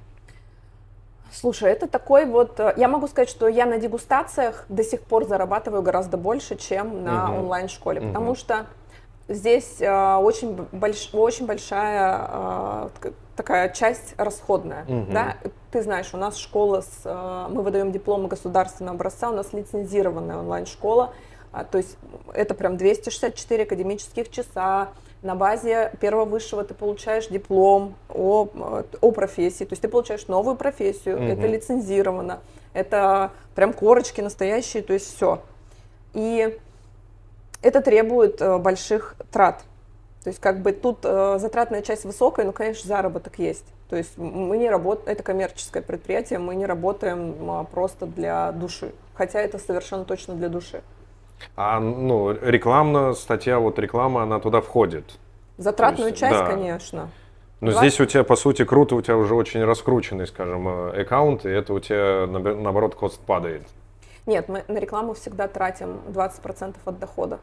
Слушай, 1.32 1.72
это 1.72 1.88
такой 1.88 2.26
вот, 2.26 2.60
э, 2.60 2.74
я 2.78 2.88
могу 2.88 3.08
сказать, 3.08 3.30
что 3.30 3.48
я 3.48 3.66
на 3.66 3.78
дегустациях 3.78 4.66
до 4.70 4.84
сих 4.84 5.02
пор 5.02 5.26
зарабатываю 5.26 5.82
гораздо 5.82 6.16
больше, 6.18 6.56
чем 6.56 7.04
на 7.04 7.30
угу. 7.30 7.40
онлайн-школе, 7.40 8.00
угу. 8.00 8.08
потому 8.08 8.36
что 8.36 8.68
здесь 9.28 9.82
э, 9.82 10.16
очень, 10.16 10.54
больш, 10.72 11.10
очень 11.14 11.46
большая 11.46 12.90
э, 13.02 13.12
такая 13.36 13.70
часть 13.70 14.14
расходная, 14.18 14.86
угу. 14.88 15.12
да, 15.12 15.36
ты 15.72 15.82
знаешь, 15.82 16.14
у 16.14 16.18
нас 16.18 16.38
школа, 16.38 16.82
с, 16.82 17.02
э, 17.04 17.48
мы 17.50 17.62
выдаем 17.64 17.92
дипломы 17.92 18.28
государственного 18.28 18.96
образца, 18.96 19.30
у 19.30 19.34
нас 19.34 19.52
лицензированная 19.52 20.38
онлайн-школа, 20.38 21.14
то 21.64 21.78
есть 21.78 21.98
это 22.34 22.54
прям 22.54 22.78
264 22.78 23.64
академических 23.64 24.30
часа. 24.30 24.90
На 25.22 25.36
базе 25.36 25.92
первого 26.00 26.26
высшего 26.26 26.64
ты 26.64 26.74
получаешь 26.74 27.28
диплом 27.28 27.96
о, 28.10 28.48
о 29.02 29.12
профессии. 29.12 29.64
То 29.64 29.74
есть 29.74 29.82
ты 29.82 29.88
получаешь 29.88 30.28
новую 30.28 30.56
профессию, 30.56 31.18
mm 31.18 31.34
это 31.34 31.48
лицензировано, 31.48 32.42
это 32.74 33.32
прям 33.56 33.74
корочки 33.74 34.22
настоящие, 34.22 34.84
то 34.84 34.94
есть 34.94 35.16
все. 35.16 35.42
И 36.14 36.58
это 37.62 37.82
требует 37.82 38.42
э, 38.42 38.58
больших 38.58 39.16
трат. 39.32 39.64
То 40.24 40.30
есть 40.30 40.40
как 40.40 40.62
бы 40.62 40.72
тут 40.72 41.00
э, 41.04 41.38
затратная 41.40 41.82
часть 41.82 42.06
высокая, 42.06 42.46
но, 42.46 42.52
конечно, 42.52 42.88
заработок 42.88 43.40
есть. 43.40 43.66
То 43.90 43.96
есть 43.96 44.18
мы 44.18 44.58
не 44.58 44.70
работаем, 44.70 45.10
это 45.10 45.24
коммерческое 45.24 45.84
предприятие, 45.84 46.40
мы 46.40 46.56
не 46.56 46.66
работаем 46.66 47.36
а, 47.50 47.64
просто 47.66 48.08
для 48.08 48.52
души, 48.52 48.92
хотя 49.14 49.40
это 49.40 49.60
совершенно 49.60 50.06
точно 50.06 50.34
для 50.34 50.50
души. 50.50 50.82
А 51.56 51.80
ну, 51.80 52.32
рекламная 52.32 53.14
статья, 53.14 53.60
вот 53.60 53.80
реклама, 53.80 54.24
она 54.24 54.40
туда 54.40 54.62
входит. 54.62 55.06
Затратную 55.58 56.10
есть, 56.10 56.20
часть, 56.20 56.38
да. 56.38 56.46
конечно. 56.46 57.10
Но 57.62 57.72
20... 57.72 57.80
здесь 57.80 58.00
у 58.02 58.06
тебя, 58.06 58.24
по 58.24 58.36
сути, 58.36 58.66
круто, 58.66 58.96
у 58.96 59.02
тебя 59.02 59.18
уже 59.18 59.34
очень 59.36 59.64
раскрученный, 59.64 60.28
скажем, 60.28 60.68
э, 60.68 61.02
аккаунт, 61.02 61.46
и 61.46 61.50
это 61.50 61.74
у 61.74 61.80
тебя, 61.80 62.28
наоборот, 62.28 62.96
кост 62.96 63.20
падает. 63.22 63.64
Нет, 64.26 64.50
мы 64.50 64.64
на 64.68 64.78
рекламу 64.80 65.14
всегда 65.14 65.48
тратим 65.48 66.02
20% 66.08 66.76
от 66.84 67.00
дохода. 67.00 67.40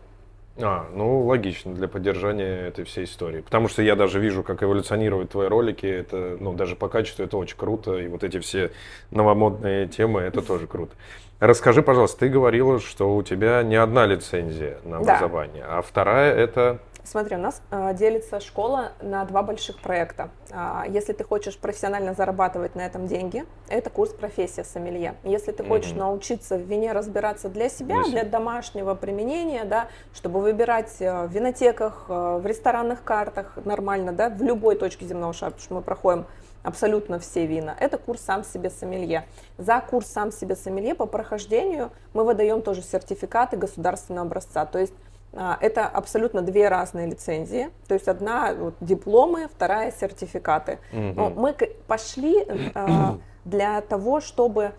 А, 0.61 0.87
ну 0.93 1.25
логично 1.25 1.73
для 1.75 1.89
поддержания 1.89 2.67
этой 2.69 2.85
всей 2.85 3.05
истории. 3.05 3.41
Потому 3.41 3.69
что 3.69 3.83
я 3.83 3.97
даже 3.97 4.21
вижу, 4.21 4.43
как 4.43 4.63
эволюционируют 4.63 5.31
твои 5.31 5.49
ролики. 5.49 5.87
Это, 5.87 6.37
ну, 6.39 6.53
даже 6.53 6.77
по 6.77 6.89
качеству 6.89 7.25
это 7.25 7.39
очень 7.39 7.57
круто. 7.57 7.97
И 7.97 8.09
вот 8.09 8.23
эти 8.23 8.39
все 8.39 8.71
новомодные 9.11 9.89
темы, 9.89 10.21
это 10.21 10.43
тоже 10.43 10.67
круто. 10.67 10.95
Расскажи, 11.43 11.83
пожалуйста, 11.83 12.21
ты 12.21 12.29
говорила, 12.29 12.79
что 12.79 13.17
у 13.17 13.23
тебя 13.25 13.65
не 13.65 13.75
одна 13.75 14.07
лицензия 14.07 14.79
на 14.85 14.99
образование, 14.99 15.65
да. 15.67 15.79
а 15.79 15.83
вторая 15.83 16.33
это... 16.33 16.79
Смотри, 17.05 17.37
у 17.37 17.41
нас 17.41 17.61
э, 17.71 17.95
делится 17.95 18.39
школа 18.39 18.93
на 19.01 19.25
два 19.25 19.43
больших 19.43 19.81
проекта. 19.81 20.31
Э, 20.51 20.85
если 20.89 21.13
ты 21.13 21.25
хочешь 21.25 21.59
профессионально 21.59 22.15
зарабатывать 22.15 22.77
на 22.77 22.83
этом 22.83 23.07
деньги, 23.07 23.45
это 23.69 23.91
курс 23.91 24.13
профессия 24.13 24.63
сомелье. 24.63 25.17
Если 25.25 25.51
ты 25.51 25.65
хочешь 25.65 25.93
mm-hmm. 25.93 25.99
научиться 25.99 26.57
в 26.57 26.63
вине 26.63 26.93
разбираться 26.93 27.49
для 27.49 27.69
себя, 27.69 27.99
Если... 27.99 28.13
для 28.13 28.25
домашнего 28.25 28.95
применения, 28.95 29.65
да, 29.65 29.89
чтобы 30.15 30.41
выбирать 30.41 30.95
э, 31.01 31.27
в 31.27 31.33
винотеках, 31.33 32.07
э, 32.09 32.39
в 32.41 32.47
ресторанных 32.47 33.03
картах 33.03 33.59
нормально, 33.65 34.13
да, 34.13 34.29
в 34.31 34.41
любой 34.41 34.77
точке 34.77 35.05
земного 35.05 35.33
шара, 35.33 35.51
потому 35.51 35.65
что 35.65 35.75
мы 35.75 35.83
проходим 35.83 36.27
абсолютно 36.63 37.19
все 37.19 37.47
вина. 37.47 37.75
Это 37.79 37.99
курс 37.99 38.21
«Сам 38.23 38.45
себе 38.45 38.71
сомелье». 38.71 39.27
За 39.59 39.81
курс 39.81 40.07
«Сам 40.07 40.31
себе 40.31 40.57
сомелье» 40.57 40.95
по 40.95 41.07
прохождению 41.07 41.91
мы 42.15 42.25
выдаем 42.25 42.63
тоже 42.63 42.83
сертификаты 42.83 43.57
государственного 43.57 44.27
образца. 44.27 44.65
То 44.67 44.79
есть 44.79 44.95
а, 44.95 45.12
это 45.33 45.87
абсолютно 45.87 46.43
две 46.43 46.69
разные 46.69 47.07
лицензии. 47.07 47.71
То 47.89 47.95
есть 47.95 48.09
одна 48.09 48.53
вот, 48.55 48.75
дипломы, 48.81 49.49
вторая 49.49 49.91
сертификаты. 49.91 50.79
Угу. 50.93 51.31
мы 51.31 51.55
пошли 51.87 52.47
а, 52.75 53.19
для 53.45 53.81
того, 53.81 54.21
чтобы 54.21 54.73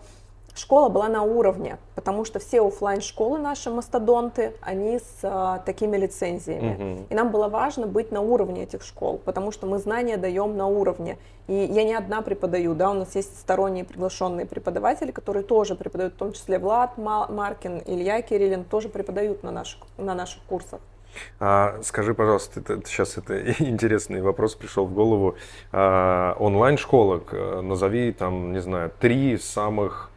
школа 0.54 0.88
была 0.88 1.08
на 1.08 1.22
уровне, 1.22 1.78
потому 1.94 2.24
что 2.24 2.38
все 2.38 2.66
офлайн 2.66 3.00
школы 3.00 3.38
наши 3.38 3.70
мастодонты, 3.70 4.54
они 4.60 4.98
с 4.98 5.20
а, 5.22 5.58
такими 5.58 5.96
лицензиями. 5.96 6.74
Угу. 6.74 7.06
И 7.10 7.14
нам 7.14 7.30
было 7.30 7.48
важно 7.48 7.86
быть 7.86 8.12
на 8.12 8.20
уровне 8.20 8.62
этих 8.62 8.82
школ, 8.82 9.20
потому 9.24 9.50
что 9.50 9.66
мы 9.66 9.78
знания 9.78 10.16
даем 10.16 10.56
на 10.56 10.66
уровне. 10.66 11.18
И 11.46 11.54
я 11.54 11.84
не 11.84 11.94
одна 11.94 12.22
преподаю, 12.22 12.74
да, 12.74 12.90
у 12.90 12.94
нас 12.94 13.14
есть 13.14 13.38
сторонние 13.38 13.84
приглашенные 13.84 14.46
преподаватели, 14.46 15.10
которые 15.10 15.42
тоже 15.42 15.74
преподают, 15.74 16.14
в 16.14 16.16
том 16.16 16.32
числе 16.32 16.58
Влад 16.58 16.96
Маркин, 16.96 17.82
Илья 17.86 18.22
Кириллин, 18.22 18.64
тоже 18.64 18.88
преподают 18.88 19.42
на 19.42 19.50
наших, 19.50 19.80
на 19.98 20.14
наших 20.14 20.42
курсах. 20.44 20.80
А, 21.40 21.80
скажи, 21.82 22.14
пожалуйста, 22.14 22.60
это, 22.60 22.80
сейчас 22.86 23.18
это 23.18 23.52
интересный 23.62 24.22
вопрос 24.22 24.54
пришел 24.54 24.86
в 24.86 24.94
голову. 24.94 25.36
А, 25.72 26.36
онлайн-школа, 26.38 27.22
назови 27.62 28.12
там, 28.12 28.52
не 28.52 28.60
знаю, 28.60 28.90
три 28.98 29.36
самых 29.38 30.10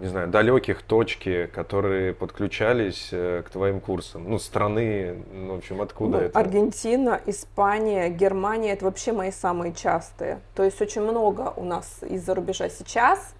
не 0.00 0.06
знаю, 0.06 0.28
далеких 0.28 0.82
точки, 0.82 1.46
которые 1.46 2.14
подключались 2.14 3.08
э, 3.12 3.42
к 3.46 3.50
твоим 3.50 3.80
курсам? 3.80 4.28
Ну, 4.28 4.38
страны, 4.38 5.22
ну, 5.32 5.54
в 5.54 5.58
общем, 5.58 5.80
откуда 5.80 6.18
ну, 6.18 6.24
это? 6.24 6.38
Аргентина, 6.38 7.20
Испания, 7.26 8.08
Германия, 8.08 8.72
это 8.72 8.84
вообще 8.84 9.12
мои 9.12 9.30
самые 9.30 9.72
частые. 9.72 10.40
То 10.54 10.62
есть 10.62 10.80
очень 10.80 11.02
много 11.02 11.52
у 11.56 11.64
нас 11.64 12.00
из-за 12.02 12.34
рубежа 12.34 12.68
сейчас. 12.68 13.34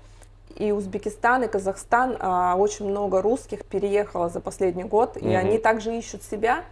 И 0.57 0.73
Узбекистан, 0.73 1.45
и 1.45 1.49
Казахстан, 1.49 2.17
а, 2.19 2.57
очень 2.57 2.89
много 2.89 3.23
русских 3.23 3.65
переехало 3.65 4.29
за 4.29 4.41
последний 4.41 4.85
год, 4.85 5.17
и 5.17 5.27
mm 5.27 5.37
они 5.37 5.59
также 5.59 5.97
ищут 5.97 6.23
себя. 6.23 6.65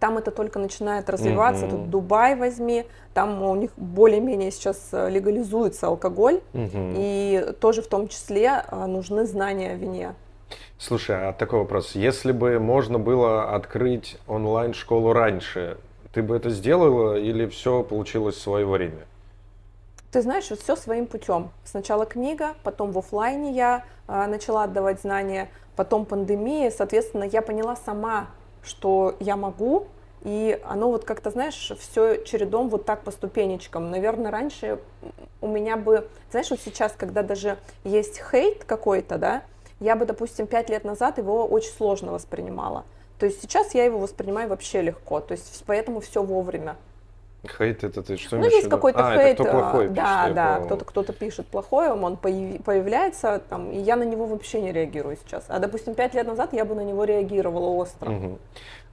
Там 0.00 0.16
это 0.16 0.30
только 0.30 0.58
начинает 0.58 1.10
развиваться. 1.10 1.66
mm 1.66 1.70
Тут 1.70 1.90
Дубай 1.90 2.34
возьми, 2.34 2.86
там 3.12 3.42
у 3.42 3.54
них 3.54 3.70
более-менее 3.76 4.50
сейчас 4.50 4.88
э, 4.92 5.10
легализуется 5.10 5.86
алкоголь, 5.86 6.40
mm 6.54 6.94
и 6.96 7.52
тоже 7.60 7.82
в 7.82 7.86
том 7.86 8.08
числе 8.08 8.64
э, 8.66 8.86
нужны 8.86 9.26
знания 9.26 9.72
о 9.72 9.74
вине. 9.74 10.14
Слушай, 10.78 11.28
а 11.28 11.32
такой 11.34 11.60
вопрос. 11.60 11.94
Если 11.94 12.32
бы 12.32 12.58
можно 12.58 12.98
было 12.98 13.54
открыть 13.54 14.16
онлайн-школу 14.26 15.12
раньше, 15.12 15.76
ты 16.12 16.22
бы 16.22 16.34
это 16.34 16.48
сделала 16.48 17.16
или 17.16 17.46
все 17.46 17.82
получилось 17.82 18.36
в 18.36 18.40
свое 18.40 18.66
время? 18.66 19.06
Ты 20.10 20.22
знаешь, 20.22 20.50
вот 20.50 20.60
все 20.60 20.74
своим 20.74 21.06
путем. 21.06 21.50
Сначала 21.64 22.06
книга, 22.06 22.54
потом 22.64 22.90
в 22.90 22.98
офлайне 22.98 23.52
я 23.52 23.84
э, 24.08 24.26
начала 24.26 24.64
отдавать 24.64 25.02
знания, 25.02 25.50
потом 25.76 26.06
пандемия. 26.06 26.70
Соответственно, 26.70 27.24
я 27.24 27.42
поняла 27.42 27.76
сама, 27.76 28.28
что 28.62 29.16
я 29.20 29.36
могу, 29.36 29.86
и 30.22 30.60
оно 30.64 30.90
вот 30.90 31.04
как-то, 31.04 31.30
знаешь, 31.30 31.72
все 31.78 32.22
чередом 32.24 32.68
вот 32.68 32.84
так 32.84 33.02
по 33.02 33.10
ступенечкам. 33.10 33.90
Наверное, 33.90 34.30
раньше 34.30 34.78
у 35.40 35.48
меня 35.48 35.76
бы, 35.76 36.08
знаешь, 36.30 36.50
вот 36.50 36.60
сейчас, 36.60 36.92
когда 36.92 37.22
даже 37.22 37.56
есть 37.84 38.20
хейт 38.30 38.64
какой-то, 38.64 39.16
да, 39.16 39.42
я 39.80 39.96
бы, 39.96 40.04
допустим, 40.04 40.46
пять 40.46 40.68
лет 40.68 40.84
назад 40.84 41.18
его 41.18 41.46
очень 41.46 41.72
сложно 41.72 42.12
воспринимала. 42.12 42.84
То 43.18 43.26
есть 43.26 43.40
сейчас 43.40 43.74
я 43.74 43.84
его 43.84 43.98
воспринимаю 43.98 44.48
вообще 44.48 44.82
легко, 44.82 45.20
то 45.20 45.32
есть 45.32 45.62
поэтому 45.66 46.00
все 46.00 46.22
вовремя. 46.22 46.76
Хейт 47.46 47.84
это 47.84 48.02
ты 48.02 48.16
что 48.16 48.36
Ну, 48.36 48.44
есть 48.44 48.68
какой-то 48.68 48.98
а, 48.98 49.16
хейт. 49.16 49.40
Это 49.40 49.44
кто 49.44 49.52
плохой 49.52 49.84
пишет, 49.84 49.96
да, 49.96 50.30
да, 50.30 50.60
кто-то 50.64 50.84
кто-то 50.84 51.12
пишет 51.12 51.46
плохое, 51.46 51.92
он 51.92 52.16
появляется, 52.16 53.40
там, 53.48 53.70
и 53.70 53.78
я 53.78 53.96
на 53.96 54.02
него 54.02 54.26
вообще 54.26 54.60
не 54.60 54.72
реагирую 54.72 55.16
сейчас. 55.16 55.44
А, 55.48 55.58
допустим, 55.58 55.94
пять 55.94 56.14
лет 56.14 56.26
назад 56.26 56.52
я 56.52 56.64
бы 56.64 56.74
на 56.74 56.82
него 56.82 57.04
реагировала 57.04 57.68
остро. 57.68 58.10
Угу. 58.10 58.38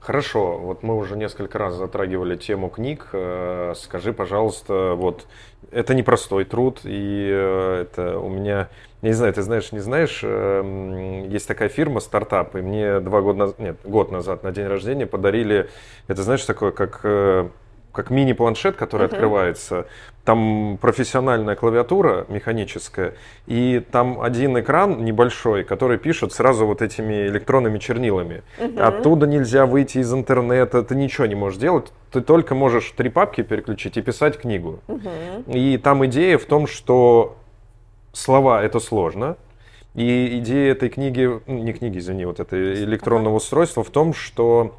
Хорошо, 0.00 0.58
вот 0.58 0.82
мы 0.82 0.96
уже 0.96 1.16
несколько 1.16 1.58
раз 1.58 1.74
затрагивали 1.74 2.36
тему 2.36 2.70
книг. 2.70 3.08
Э, 3.12 3.74
скажи, 3.76 4.12
пожалуйста, 4.12 4.94
вот 4.94 5.26
это 5.72 5.92
непростой 5.92 6.44
труд, 6.44 6.80
и 6.84 7.28
э, 7.30 7.82
это 7.82 8.18
у 8.18 8.28
меня, 8.28 8.68
не 9.02 9.12
знаю, 9.12 9.34
ты 9.34 9.42
знаешь, 9.42 9.72
не 9.72 9.80
знаешь, 9.80 10.20
эм, 10.22 11.28
есть 11.28 11.48
такая 11.48 11.68
фирма 11.68 11.98
стартап, 11.98 12.54
и 12.54 12.60
мне 12.60 13.00
два 13.00 13.20
года 13.20 13.38
назад, 13.40 13.58
нет, 13.58 13.76
год 13.84 14.12
назад 14.12 14.44
на 14.44 14.52
день 14.52 14.68
рождения 14.68 15.06
подарили, 15.06 15.68
это 16.06 16.22
знаешь, 16.22 16.44
такое, 16.44 16.70
как 16.70 17.00
э, 17.02 17.48
как 17.98 18.10
мини-планшет, 18.10 18.76
который 18.76 19.08
uh-huh. 19.08 19.12
открывается. 19.12 19.86
Там 20.24 20.78
профессиональная 20.80 21.56
клавиатура 21.56 22.26
механическая, 22.28 23.14
и 23.48 23.84
там 23.90 24.20
один 24.20 24.56
экран 24.60 25.04
небольшой, 25.04 25.64
который 25.64 25.98
пишет 25.98 26.32
сразу 26.32 26.64
вот 26.64 26.80
этими 26.80 27.26
электронными 27.26 27.80
чернилами. 27.80 28.44
Uh-huh. 28.60 28.80
Оттуда 28.80 29.26
нельзя 29.26 29.66
выйти 29.66 29.98
из 29.98 30.14
интернета, 30.14 30.84
ты 30.84 30.94
ничего 30.94 31.26
не 31.26 31.34
можешь 31.34 31.58
делать, 31.58 31.92
ты 32.12 32.20
только 32.20 32.54
можешь 32.54 32.88
три 32.96 33.08
папки 33.08 33.42
переключить 33.42 33.96
и 33.96 34.00
писать 34.00 34.38
книгу. 34.38 34.78
Uh-huh. 34.86 35.52
И 35.52 35.76
там 35.76 36.06
идея 36.06 36.38
в 36.38 36.44
том, 36.44 36.68
что 36.68 37.36
слова 38.12 38.62
это 38.62 38.78
сложно, 38.78 39.36
и 39.96 40.38
идея 40.38 40.70
этой 40.70 40.88
книги, 40.88 41.28
не 41.48 41.72
книги, 41.72 41.98
извини, 41.98 42.26
вот 42.26 42.38
это 42.38 42.56
электронного 42.84 43.34
устройства 43.34 43.82
в 43.82 43.90
том, 43.90 44.14
что 44.14 44.76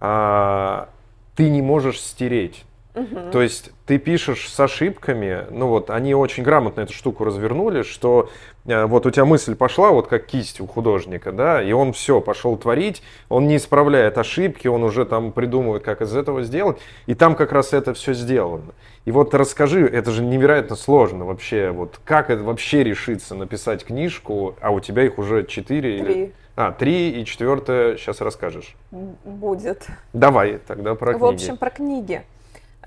а, 0.00 0.90
ты 1.38 1.48
не 1.50 1.62
можешь 1.62 2.00
стереть. 2.00 2.64
Угу. 2.98 3.30
То 3.30 3.42
есть 3.42 3.70
ты 3.86 3.98
пишешь 3.98 4.48
с 4.48 4.58
ошибками, 4.58 5.46
ну 5.50 5.68
вот 5.68 5.90
они 5.90 6.14
очень 6.14 6.42
грамотно 6.42 6.82
эту 6.82 6.92
штуку 6.92 7.24
развернули, 7.24 7.82
что 7.82 8.28
э, 8.66 8.86
вот 8.86 9.06
у 9.06 9.10
тебя 9.10 9.24
мысль 9.24 9.54
пошла, 9.54 9.90
вот 9.90 10.08
как 10.08 10.26
кисть 10.26 10.60
у 10.60 10.66
художника, 10.66 11.30
да, 11.30 11.62
и 11.62 11.72
он 11.72 11.92
все 11.92 12.20
пошел 12.20 12.56
творить, 12.56 13.02
он 13.28 13.46
не 13.46 13.56
исправляет 13.56 14.18
ошибки, 14.18 14.66
он 14.66 14.82
уже 14.82 15.04
там 15.04 15.32
придумывает, 15.32 15.84
как 15.84 16.02
из 16.02 16.14
этого 16.14 16.42
сделать, 16.42 16.78
и 17.06 17.14
там 17.14 17.34
как 17.36 17.52
раз 17.52 17.72
это 17.72 17.94
все 17.94 18.14
сделано. 18.14 18.72
И 19.04 19.12
вот 19.12 19.32
расскажи, 19.34 19.86
это 19.86 20.10
же 20.10 20.22
невероятно 20.22 20.76
сложно 20.76 21.24
вообще, 21.24 21.70
вот 21.70 22.00
как 22.04 22.30
это 22.30 22.42
вообще 22.42 22.82
решиться 22.82 23.34
написать 23.34 23.84
книжку, 23.84 24.56
а 24.60 24.70
у 24.70 24.80
тебя 24.80 25.04
их 25.04 25.18
уже 25.18 25.46
четыре 25.46 25.98
или... 25.98 26.32
А, 26.60 26.72
три 26.72 27.10
и 27.10 27.24
четвертое 27.24 27.96
сейчас 27.96 28.20
расскажешь. 28.20 28.74
Будет. 28.90 29.86
Давай 30.12 30.58
тогда 30.66 30.96
про 30.96 31.12
книги. 31.12 31.22
В 31.22 31.26
общем, 31.26 31.56
про 31.56 31.70
книги. 31.70 32.24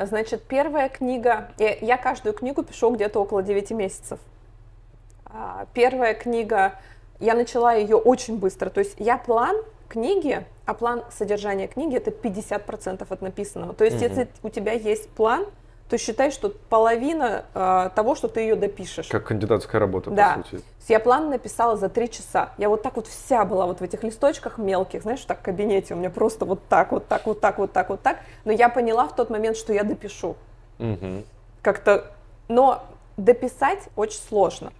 Значит, 0.06 0.44
первая 0.44 0.90
книга, 0.90 1.50
я, 1.58 1.98
каждую 1.98 2.34
книгу 2.34 2.64
пишу 2.64 2.92
где-то 2.92 3.20
около 3.20 3.44
9 3.44 3.72
месяцев. 3.72 4.20
А, 5.26 5.66
первая 5.74 6.14
книга, 6.14 6.74
я 7.20 7.36
начала 7.36 7.74
ее 7.74 7.96
очень 7.96 8.38
быстро. 8.38 8.70
То 8.70 8.80
есть 8.80 8.96
я 9.00 9.18
план 9.18 9.56
книги, 9.88 10.46
а 10.66 10.74
план 10.74 11.04
содержания 11.12 11.68
книги 11.68 11.96
это 11.96 12.12
50% 12.12 13.06
от 13.08 13.22
написанного. 13.22 13.74
То 13.74 13.84
есть, 13.84 13.98
угу. 13.98 14.06
если 14.06 14.28
у 14.44 14.50
тебя 14.50 14.74
есть 14.74 15.10
план, 15.10 15.46
то 15.92 15.98
считай, 15.98 16.32
что 16.32 16.54
половина 16.70 17.44
э, 17.54 17.90
того, 17.94 18.16
что 18.16 18.30
ты 18.30 18.40
ее 18.40 18.56
допишешь. 18.56 19.10
Как 19.10 19.26
кандидатская 19.26 19.78
работа, 19.78 20.10
да. 20.10 20.38
по 20.38 20.48
сути. 20.48 20.64
Я 20.88 21.02
план 21.02 21.30
написала 21.30 21.76
за 21.76 21.90
три 21.90 22.10
часа. 22.10 22.54
Я 22.58 22.70
вот 22.70 22.82
так 22.82 22.96
вот 22.96 23.08
вся 23.08 23.44
была 23.44 23.66
вот 23.66 23.82
в 23.82 23.84
этих 23.84 24.02
листочках 24.02 24.58
мелких, 24.58 25.02
знаешь, 25.02 25.20
так 25.26 25.40
в 25.40 25.42
кабинете 25.42 25.94
у 25.94 25.98
меня 25.98 26.10
просто 26.10 26.46
вот 26.46 26.62
так, 26.70 26.94
вот 26.94 27.10
так, 27.10 27.26
вот 27.26 27.42
так, 27.42 27.58
вот 27.58 27.74
так, 27.74 27.90
вот 27.90 28.02
так. 28.02 28.20
Но 28.46 28.54
я 28.54 28.70
поняла 28.70 29.06
в 29.06 29.16
тот 29.18 29.30
момент, 29.30 29.58
что 29.58 29.74
я 29.74 29.84
допишу. 29.84 30.38
Угу. 30.80 31.24
Как-то, 31.62 32.06
но 32.48 32.86
дописать 33.18 33.90
очень 33.98 34.22
сложно. 34.30 34.72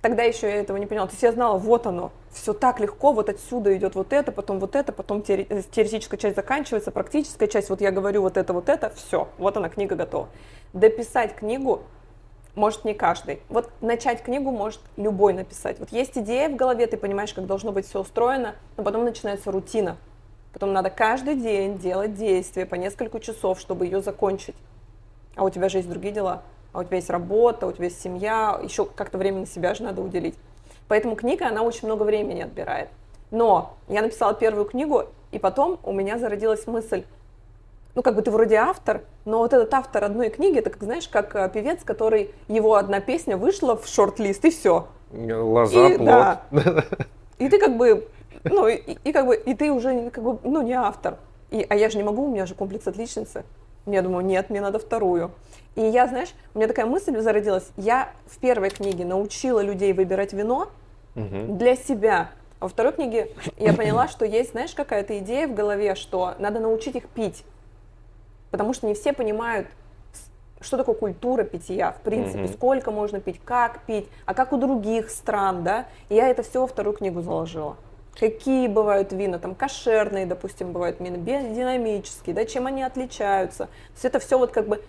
Тогда 0.00 0.22
еще 0.22 0.48
я 0.48 0.56
этого 0.56 0.78
не 0.78 0.86
поняла. 0.86 1.06
То 1.08 1.12
есть 1.12 1.22
я 1.22 1.32
знала, 1.32 1.58
вот 1.58 1.86
оно, 1.86 2.10
все 2.34 2.52
так 2.52 2.80
легко, 2.80 3.12
вот 3.12 3.28
отсюда 3.28 3.76
идет 3.76 3.94
вот 3.94 4.12
это, 4.12 4.32
потом 4.32 4.60
вот 4.60 4.76
это, 4.76 4.92
потом 4.92 5.22
теоретическая 5.22 6.16
часть 6.16 6.36
заканчивается, 6.36 6.90
практическая 6.90 7.48
часть, 7.48 7.70
вот 7.70 7.80
я 7.80 7.90
говорю 7.90 8.22
вот 8.22 8.36
это, 8.36 8.52
вот 8.52 8.68
это, 8.68 8.90
все, 8.90 9.28
вот 9.38 9.56
она, 9.56 9.68
книга 9.68 9.96
готова. 9.96 10.28
Дописать 10.72 11.34
книгу 11.34 11.82
может 12.54 12.84
не 12.84 12.94
каждый. 12.94 13.40
Вот 13.48 13.70
начать 13.80 14.22
книгу 14.22 14.50
может 14.50 14.80
любой 14.96 15.32
написать. 15.32 15.78
Вот 15.78 15.90
есть 15.90 16.16
идея 16.18 16.48
в 16.48 16.56
голове, 16.56 16.86
ты 16.86 16.96
понимаешь, 16.96 17.32
как 17.32 17.46
должно 17.46 17.72
быть 17.72 17.86
все 17.86 18.00
устроено, 18.00 18.54
но 18.76 18.84
потом 18.84 19.04
начинается 19.04 19.50
рутина. 19.50 19.96
Потом 20.52 20.72
надо 20.72 20.90
каждый 20.90 21.36
день 21.36 21.78
делать 21.78 22.14
действия 22.14 22.66
по 22.66 22.76
несколько 22.76 23.18
часов, 23.18 23.58
чтобы 23.58 23.86
ее 23.86 24.02
закончить. 24.02 24.54
А 25.34 25.44
у 25.44 25.50
тебя 25.50 25.68
же 25.68 25.78
есть 25.78 25.88
другие 25.88 26.14
дела 26.14 26.42
а 26.74 26.80
у 26.80 26.84
тебя 26.84 26.96
есть 26.96 27.08
работа, 27.08 27.68
у 27.68 27.72
тебя 27.72 27.84
есть 27.84 28.02
семья, 28.02 28.60
еще 28.62 28.84
как-то 28.84 29.16
время 29.16 29.40
на 29.40 29.46
себя 29.46 29.74
же 29.74 29.84
надо 29.84 30.02
уделить. 30.02 30.34
Поэтому 30.88 31.16
книга, 31.16 31.48
она 31.48 31.62
очень 31.62 31.86
много 31.88 32.02
времени 32.02 32.42
отбирает. 32.42 32.88
Но 33.30 33.74
я 33.88 34.02
написала 34.02 34.34
первую 34.34 34.66
книгу, 34.66 35.04
и 35.32 35.38
потом 35.38 35.78
у 35.82 35.92
меня 35.92 36.18
зародилась 36.18 36.66
мысль, 36.66 37.04
ну, 37.94 38.02
как 38.02 38.16
бы 38.16 38.22
ты 38.22 38.30
вроде 38.30 38.56
автор, 38.56 39.02
но 39.24 39.38
вот 39.38 39.52
этот 39.52 39.72
автор 39.72 40.04
одной 40.04 40.28
книги, 40.28 40.58
это, 40.58 40.70
как 40.70 40.82
знаешь, 40.82 41.08
как 41.08 41.34
э, 41.36 41.48
певец, 41.48 41.84
который, 41.84 42.30
его 42.48 42.74
одна 42.74 43.00
песня 43.00 43.36
вышла 43.36 43.76
в 43.76 43.86
шорт-лист, 43.86 44.44
и 44.44 44.50
все. 44.50 44.88
Лоза, 45.12 45.88
и, 45.88 45.96
плод. 45.96 46.06
Да. 46.08 46.42
И 47.38 47.48
ты 47.48 47.58
как 47.58 47.76
бы, 47.76 48.08
ну, 48.42 48.66
и, 48.66 48.76
и 48.76 49.12
как 49.12 49.26
бы, 49.26 49.36
и 49.36 49.54
ты 49.54 49.70
уже, 49.70 50.10
как 50.10 50.24
бы, 50.24 50.38
ну, 50.42 50.62
не 50.62 50.72
автор. 50.72 51.18
И, 51.50 51.64
а 51.68 51.74
я 51.76 51.88
же 51.88 51.96
не 51.96 52.04
могу, 52.04 52.24
у 52.24 52.30
меня 52.30 52.46
же 52.46 52.54
комплекс 52.54 52.86
отличницы. 52.86 53.44
Я 53.86 54.02
думаю, 54.02 54.24
нет, 54.24 54.50
мне 54.50 54.60
надо 54.60 54.78
вторую. 54.78 55.30
И 55.76 55.82
я, 55.82 56.06
знаешь, 56.06 56.32
у 56.54 56.58
меня 56.58 56.68
такая 56.68 56.86
мысль 56.86 57.18
зародилась. 57.18 57.68
Я 57.76 58.10
в 58.26 58.38
первой 58.38 58.70
книге 58.70 59.04
научила 59.04 59.60
людей 59.60 59.92
выбирать 59.92 60.32
вино 60.32 60.68
угу. 61.16 61.56
для 61.56 61.76
себя. 61.76 62.30
А 62.60 62.66
во 62.66 62.68
второй 62.68 62.92
книге 62.92 63.30
я 63.56 63.72
поняла, 63.72 64.08
что 64.08 64.24
есть, 64.24 64.52
знаешь, 64.52 64.74
какая-то 64.74 65.18
идея 65.18 65.48
в 65.48 65.54
голове, 65.54 65.94
что 65.94 66.34
надо 66.38 66.60
научить 66.60 66.94
их 66.94 67.08
пить. 67.08 67.44
Потому 68.50 68.72
что 68.72 68.86
не 68.86 68.94
все 68.94 69.12
понимают, 69.12 69.66
что 70.60 70.76
такое 70.76 70.94
культура 70.94 71.44
питья, 71.44 71.92
в 71.92 72.00
принципе, 72.00 72.44
mm 72.44 72.54
сколько 72.54 72.90
можно 72.90 73.20
пить, 73.20 73.40
как 73.44 73.80
пить, 73.82 74.08
а 74.24 74.34
как 74.34 74.52
у 74.52 74.56
других 74.56 75.10
стран, 75.10 75.64
да. 75.64 75.86
И 76.08 76.14
я 76.14 76.28
это 76.28 76.42
все 76.42 76.60
во 76.60 76.66
вторую 76.66 76.96
книгу 76.96 77.20
заложила. 77.20 77.76
Какие 78.18 78.68
бывают 78.68 79.12
вина, 79.12 79.38
там 79.38 79.54
кошерные, 79.54 80.24
допустим, 80.26 80.72
бывают 80.72 81.00
вина, 81.00 81.16
биодинамические, 81.16 82.34
да, 82.34 82.44
чем 82.44 82.66
они 82.66 82.82
отличаются. 82.82 83.64
То 83.66 83.92
есть 83.94 84.04
это 84.04 84.18
все 84.20 84.38
вот 84.38 84.52
как 84.52 84.68
бы 84.68 84.80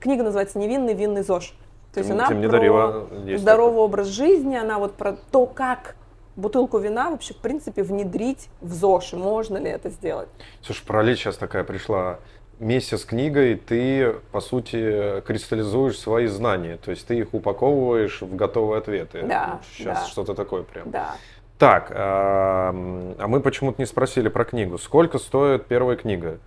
Книга 0.00 0.22
называется 0.22 0.58
«Невинный 0.58 0.94
винный 0.94 1.22
ЗОЖ». 1.22 1.54
То 1.92 2.00
есть 2.00 2.10
она 2.10 2.26
про 2.26 2.34
дарила, 2.34 3.08
здоровый 3.36 3.72
такой. 3.72 3.84
образ 3.84 4.06
жизни, 4.08 4.56
она 4.56 4.78
вот 4.78 4.94
про 4.94 5.16
то, 5.30 5.46
как 5.46 5.96
бутылку 6.36 6.78
вина 6.78 7.10
вообще, 7.10 7.34
в 7.34 7.38
принципе, 7.38 7.82
внедрить 7.82 8.48
в 8.60 8.72
ЗОЖ. 8.72 9.14
Можно 9.14 9.58
ли 9.58 9.70
это 9.70 9.90
сделать? 9.90 10.28
Слушай, 10.62 10.86
параллель 10.86 11.16
сейчас 11.16 11.36
такая 11.36 11.64
пришла. 11.64 12.18
вместе 12.58 12.98
с 12.98 13.04
книгой 13.04 13.56
ты, 13.56 14.14
по 14.32 14.40
сути, 14.40 15.20
кристаллизуешь 15.22 15.98
свои 15.98 16.26
знания, 16.26 16.78
то 16.82 16.90
есть 16.90 17.06
ты 17.06 17.18
их 17.18 17.34
упаковываешь 17.34 18.22
в 18.22 18.34
готовые 18.34 18.78
ответы. 18.78 19.22
Да. 19.22 19.60
Сейчас 19.72 20.00
да. 20.00 20.06
что-то 20.06 20.34
такое 20.34 20.62
прям. 20.62 20.90
Да. 20.90 21.16
Так, 21.58 21.90
а, 21.90 22.70
а 23.18 23.26
мы 23.26 23.40
почему-то 23.40 23.82
не 23.82 23.86
спросили 23.86 24.28
про 24.28 24.44
книгу. 24.44 24.78
Сколько 24.78 25.18
стоит 25.18 25.66
первая 25.66 25.96
книга? 25.96 26.38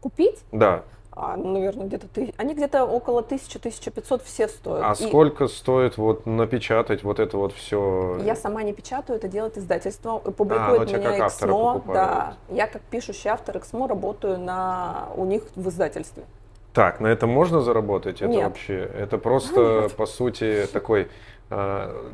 Купить? 0.00 0.42
Да. 0.50 0.82
А, 1.16 1.36
ну, 1.36 1.52
наверное, 1.52 1.86
где-то 1.86 2.08
ты... 2.08 2.34
Они 2.36 2.54
где-то 2.54 2.84
около 2.84 3.22
1000-1500 3.22 4.22
все 4.24 4.48
стоят. 4.48 4.82
А 4.84 5.04
И 5.04 5.06
сколько 5.06 5.46
стоит 5.46 5.96
вот 5.96 6.26
напечатать 6.26 7.04
вот 7.04 7.20
это 7.20 7.36
вот 7.38 7.52
все? 7.52 8.18
Я 8.24 8.34
сама 8.34 8.64
не 8.64 8.72
печатаю, 8.72 9.18
это 9.18 9.28
делает 9.28 9.56
издательство. 9.56 10.20
А, 10.24 10.30
Публикует 10.32 10.80
ну, 10.80 10.86
тебя 10.86 10.98
меня 10.98 11.18
как 11.18 11.28
Эксмо. 11.28 11.82
Да. 11.86 12.34
Я 12.50 12.66
как 12.66 12.82
пишущий 12.82 13.30
автор 13.30 13.58
Эксмо 13.58 13.86
работаю 13.86 14.38
на... 14.38 15.06
у 15.14 15.24
них 15.24 15.44
в 15.54 15.68
издательстве. 15.68 16.24
Так, 16.72 16.98
на 16.98 17.06
этом 17.06 17.30
можно 17.30 17.60
заработать? 17.60 18.20
Это 18.20 18.32
Нет. 18.32 18.48
вообще, 18.48 18.78
это 18.78 19.16
просто, 19.16 19.88
по 19.96 20.06
сути, 20.06 20.66
такой 20.72 21.02
а, 21.02 21.08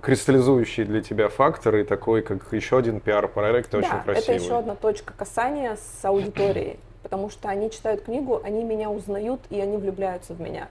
кристаллизующий 0.03 0.85
для 0.85 1.03
тебя 1.03 1.29
фактор 1.29 1.77
и 1.77 1.85
такой, 1.85 2.23
как 2.23 2.53
еще 2.53 2.79
один 2.79 3.01
пиар-проект, 3.01 3.75
очень 3.75 3.89
да, 3.89 4.01
красивый. 4.01 4.37
это 4.37 4.45
еще 4.45 4.59
одна 4.59 4.75
точка 4.75 5.13
касания 5.17 5.77
с 5.77 6.05
аудиторией. 6.05 6.79
Потому 7.03 7.31
что 7.31 7.49
они 7.49 7.71
читают 7.71 8.03
книгу, 8.03 8.41
они 8.45 8.63
меня 8.63 8.91
узнают 8.91 9.41
и 9.51 9.59
они 9.61 9.77
влюбляются 9.79 10.35
в 10.35 10.41
меня. 10.41 10.69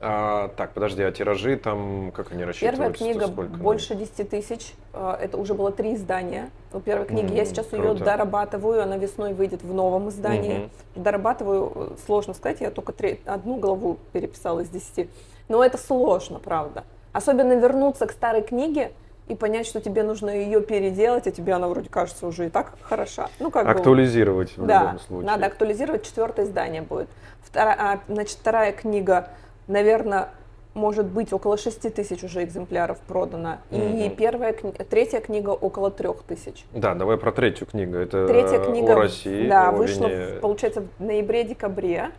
А, 0.00 0.48
так, 0.56 0.72
подожди, 0.72 1.02
а 1.02 1.12
тиражи 1.12 1.56
там, 1.56 2.10
как 2.12 2.32
они 2.32 2.40
Первая 2.42 2.46
рассчитываются? 2.48 3.04
книга 3.04 3.26
Сколько? 3.28 3.56
больше 3.56 3.94
10 3.94 4.28
тысяч. 4.28 4.74
э, 4.92 5.16
Это 5.22 5.38
уже 5.38 5.54
было 5.54 5.70
три 5.70 5.94
издания. 5.94 6.50
У 6.72 6.80
первой 6.80 7.06
книги 7.06 7.32
я 7.32 7.42
М, 7.42 7.46
сейчас 7.46 7.72
ее 7.72 7.80
круто. 7.80 8.04
дорабатываю, 8.04 8.82
она 8.82 8.96
весной 8.96 9.32
выйдет 9.32 9.62
в 9.62 9.72
новом 9.72 10.08
издании. 10.08 10.58
Мгм. 10.96 11.02
Дорабатываю, 11.04 11.72
э, 11.76 11.88
сложно 12.04 12.34
сказать, 12.34 12.60
я 12.60 12.70
только 12.72 12.92
три- 12.92 13.20
одну 13.24 13.56
главу 13.56 13.98
переписала 14.12 14.60
из 14.60 14.68
10. 14.68 15.08
Но 15.48 15.64
это 15.64 15.78
сложно, 15.78 16.40
правда. 16.40 16.82
Особенно 17.14 17.52
вернуться 17.52 18.06
к 18.06 18.10
старой 18.10 18.42
книге 18.42 18.90
и 19.28 19.36
понять, 19.36 19.66
что 19.68 19.80
тебе 19.80 20.02
нужно 20.02 20.30
ее 20.30 20.60
переделать, 20.60 21.28
а 21.28 21.30
тебе 21.30 21.54
она 21.54 21.68
вроде 21.68 21.88
кажется 21.88 22.26
уже 22.26 22.46
и 22.46 22.50
так 22.50 22.74
хороша. 22.82 23.28
Ну, 23.38 23.52
как 23.52 23.64
бы, 23.66 23.70
Актуализировать 23.70 24.58
в 24.58 24.66
да, 24.66 24.80
любом 24.82 24.98
случае. 24.98 25.26
надо 25.30 25.46
актуализировать, 25.46 26.02
четвертое 26.04 26.44
издание 26.44 26.82
будет. 26.82 27.08
Вторая, 27.40 27.76
а, 27.78 28.00
значит, 28.12 28.36
вторая 28.36 28.72
книга, 28.72 29.28
наверное, 29.68 30.30
может 30.74 31.06
быть 31.06 31.32
около 31.32 31.56
6 31.56 31.88
тысяч 31.94 32.24
уже 32.24 32.42
экземпляров 32.42 32.98
продано. 32.98 33.58
И 33.70 33.78
Мгм. 33.78 34.16
первая, 34.16 34.52
третья 34.52 35.20
книга 35.20 35.50
около 35.50 35.92
трех 35.92 36.24
тысяч. 36.24 36.64
Да, 36.72 36.94
давай 36.94 37.16
про 37.16 37.30
третью 37.30 37.68
книгу. 37.68 37.96
Это 37.96 38.26
Третья 38.26 38.58
книга, 38.58 38.94
о 38.94 38.96
России, 38.96 39.48
да, 39.48 39.68
о 39.68 39.72
вышла, 39.72 40.08
войне 40.08 40.26
в, 40.38 40.40
получается, 40.40 40.82
в 40.98 41.04
ноябре-декабре 41.04 42.10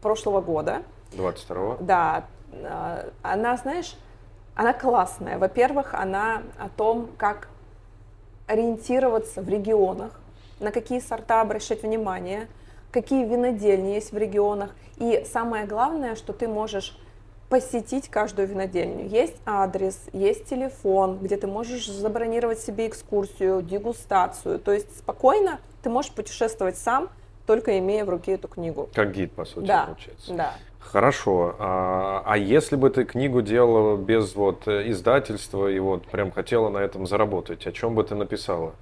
прошлого 0.00 0.40
года. 0.40 0.82
22 1.16 1.78
Да, 1.80 2.24
а, 2.62 3.06
она, 3.22 3.56
знаешь, 3.56 3.96
она 4.54 4.72
классная. 4.72 5.38
Во-первых, 5.38 5.94
она 5.94 6.42
о 6.58 6.68
том, 6.68 7.10
как 7.16 7.48
ориентироваться 8.46 9.42
в 9.42 9.48
регионах, 9.48 10.20
на 10.60 10.70
какие 10.70 11.00
сорта 11.00 11.40
обращать 11.40 11.82
внимание, 11.82 12.48
какие 12.90 13.24
винодельни 13.24 13.92
есть 13.92 14.12
в 14.12 14.18
регионах. 14.18 14.70
И 14.96 15.26
самое 15.30 15.66
главное, 15.66 16.14
что 16.14 16.32
ты 16.32 16.46
можешь 16.46 16.96
посетить 17.48 18.08
каждую 18.08 18.48
винодельню. 18.48 19.06
Есть 19.06 19.36
адрес, 19.44 20.00
есть 20.12 20.46
телефон, 20.46 21.18
где 21.18 21.36
ты 21.36 21.46
можешь 21.46 21.86
забронировать 21.86 22.60
себе 22.60 22.88
экскурсию, 22.88 23.62
дегустацию. 23.62 24.58
То 24.58 24.72
есть 24.72 24.98
спокойно 24.98 25.60
ты 25.82 25.90
можешь 25.90 26.12
путешествовать 26.12 26.78
сам, 26.78 27.10
только 27.46 27.78
имея 27.78 28.04
в 28.04 28.08
руке 28.10 28.32
эту 28.32 28.48
книгу. 28.48 28.88
Как 28.94 29.12
гид, 29.12 29.32
по 29.32 29.44
сути, 29.44 29.66
Да, 29.66 29.84
получается. 29.86 30.34
да. 30.34 30.54
Хорошо. 30.80 31.56
А, 31.58 32.22
а 32.24 32.36
если 32.36 32.76
бы 32.76 32.90
ты 32.90 33.04
книгу 33.04 33.42
делала 33.42 33.96
без 33.96 34.34
вот 34.34 34.68
э, 34.68 34.90
издательства 34.90 35.68
и 35.68 35.78
вот 35.78 36.06
прям 36.06 36.30
хотела 36.30 36.68
на 36.68 36.78
этом 36.78 37.06
заработать, 37.06 37.66
о 37.66 37.72
чем 37.72 37.94
бы 37.94 38.04
ты 38.04 38.14
написала? 38.14 38.72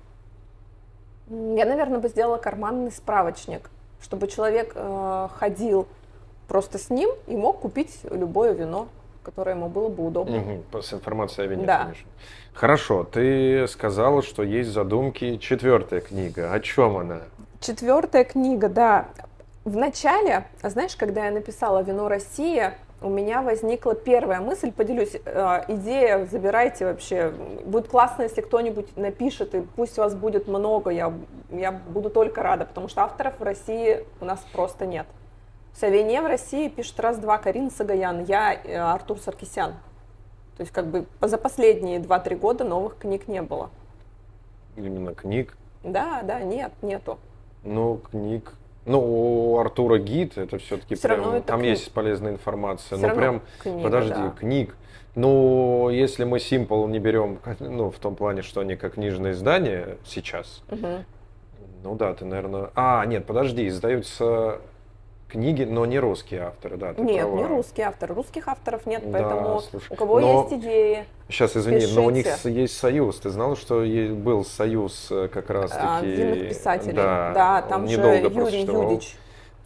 Я, 1.31 1.65
наверное, 1.65 1.99
бы 2.01 2.09
сделала 2.09 2.37
карманный 2.37 2.91
справочник, 2.93 3.71
чтобы 4.03 4.27
человек 4.29 4.73
э, 4.75 5.29
ходил 5.39 5.87
просто 6.49 6.79
с 6.79 6.91
ним 6.91 7.11
и 7.27 7.37
мог 7.37 7.61
купить 7.61 8.01
любое 8.11 8.53
вино, 8.53 8.89
которое 9.23 9.55
ему 9.55 9.69
было 9.69 9.89
бы 9.89 10.07
удобно. 10.07 10.43
По- 10.71 10.83
С 10.83 10.93
информацией 10.93 11.47
о 11.47 11.51
вине, 11.51 11.65
Да. 11.65 11.85
конечно. 11.85 12.09
Хорошо, 12.53 13.05
ты 13.05 13.67
сказала, 13.69 14.23
что 14.23 14.43
есть 14.43 14.71
задумки. 14.71 15.39
Четвертая 15.39 16.01
книга. 16.01 16.53
О 16.53 16.61
чем 16.61 16.99
она? 16.99 17.21
Четвертая 17.63 18.25
книга, 18.25 18.69
да. 18.69 19.07
В 19.65 19.77
начале, 19.77 20.47
знаешь, 20.65 20.97
когда 20.97 21.27
я 21.27 21.31
написала 21.31 21.81
«Вино 21.81 22.09
Россия», 22.09 22.77
у 23.01 23.09
меня 23.09 23.41
возникла 23.41 23.95
первая 23.95 24.41
мысль, 24.41 24.73
поделюсь, 24.73 25.15
э, 25.25 25.61
идея, 25.69 26.27
забирайте 26.27 26.87
вообще. 26.87 27.33
Будет 27.65 27.87
классно, 27.87 28.23
если 28.23 28.41
кто-нибудь 28.41 28.97
напишет, 28.97 29.55
и 29.55 29.61
пусть 29.61 29.97
вас 29.97 30.17
будет 30.17 30.49
много, 30.49 30.91
я, 30.91 31.13
я 31.51 31.71
буду 31.71 32.11
только 32.11 32.43
рада, 32.43 32.65
потому 32.65 32.89
что 32.89 33.05
авторов 33.05 33.39
в 33.39 33.43
России 33.45 34.05
у 34.21 34.25
нас 34.25 34.45
просто 34.53 34.85
нет. 34.85 35.07
В 35.73 35.83
вине 35.85 36.21
в 36.21 36.27
России 36.27 36.69
пишет 36.69 36.99
раз-два 36.99 37.39
Карина 37.39 37.71
Сагаян, 37.71 38.25
я 38.25 38.55
э, 38.55 38.77
Артур 38.77 39.21
Саркисян. 39.21 39.75
То 40.57 40.63
есть 40.63 40.73
как 40.73 40.89
бы 40.89 41.07
за 41.21 41.39
последние 41.39 42.01
2-3 42.01 42.35
года 42.35 42.65
новых 42.65 42.99
книг 42.99 43.29
не 43.29 43.41
было. 43.41 43.71
Именно 44.75 45.15
книг. 45.15 45.57
Да, 45.85 46.23
да, 46.25 46.41
нет, 46.41 46.73
нету. 46.83 47.21
Ну, 47.65 48.01
книг. 48.11 48.53
Ну, 48.85 49.53
у 49.53 49.59
Артура 49.59 49.99
гид, 49.99 50.37
это 50.37 50.59
все-таки 50.59 50.97
Всё 50.97 51.09
прям, 51.09 51.21
это 51.35 51.47
там 51.47 51.61
книга. 51.61 51.71
есть 51.71 51.93
полезная 51.93 52.33
информация. 52.33 52.99
Ну, 52.99 53.07
равно 53.07 53.21
прям, 53.21 53.43
книга, 53.63 53.83
подожди, 53.83 54.11
да. 54.15 54.35
книг. 54.39 54.77
Ну, 55.15 55.89
если 55.91 56.25
мы 56.25 56.39
Simple 56.39 56.89
не 56.89 56.99
берем, 56.99 57.39
ну, 57.61 57.91
в 57.91 57.99
том 57.99 58.17
плане, 58.17 58.43
что 58.43 58.61
они 58.61 58.77
как 58.77 58.95
книжное 58.95 59.33
издание 59.33 59.99
сейчас, 60.05 60.63
Мгм. 60.71 61.05
ну 61.85 61.95
да, 61.95 62.15
ты, 62.15 62.25
наверное... 62.25 62.71
А, 62.75 63.05
нет, 63.07 63.25
подожди, 63.27 63.69
издаются 63.69 64.59
книги, 65.33 65.65
но 65.65 65.87
не 65.87 65.99
русские 65.99 66.43
авторы, 66.43 66.77
да, 66.77 66.93
ты 66.93 67.03
Нет, 67.03 67.23
права. 67.27 67.37
не 67.37 67.45
русский 67.47 67.83
автор. 67.83 68.15
Русских 68.15 68.49
авторов 68.49 68.85
нет, 68.87 69.03
Да, 69.11 69.19
поэтому 69.19 69.61
слушай, 69.63 69.93
у 69.93 69.97
кого 69.97 70.21
но- 70.21 70.43
есть 70.43 70.63
идеи, 70.63 71.05
Сейчас, 71.29 71.57
извини, 71.57 71.87
но 71.95 72.05
у 72.05 72.11
них 72.11 72.27
Пишите. 72.27 72.53
есть 72.53 72.77
союз. 72.77 73.19
Ты 73.19 73.31
знал, 73.31 73.57
что 73.57 73.83
был 74.15 74.45
союз 74.45 75.09
э, 75.11 75.29
как 75.33 75.49
раз-таки... 75.49 75.83
а, 75.87 76.03
винных 76.03 76.49
писателей. 76.51 76.93
Да, 76.93 77.65
там 77.69 77.83
он 77.83 77.89
же 77.89 77.95
Юрий. 77.99 78.61
Юдич. 78.65 79.17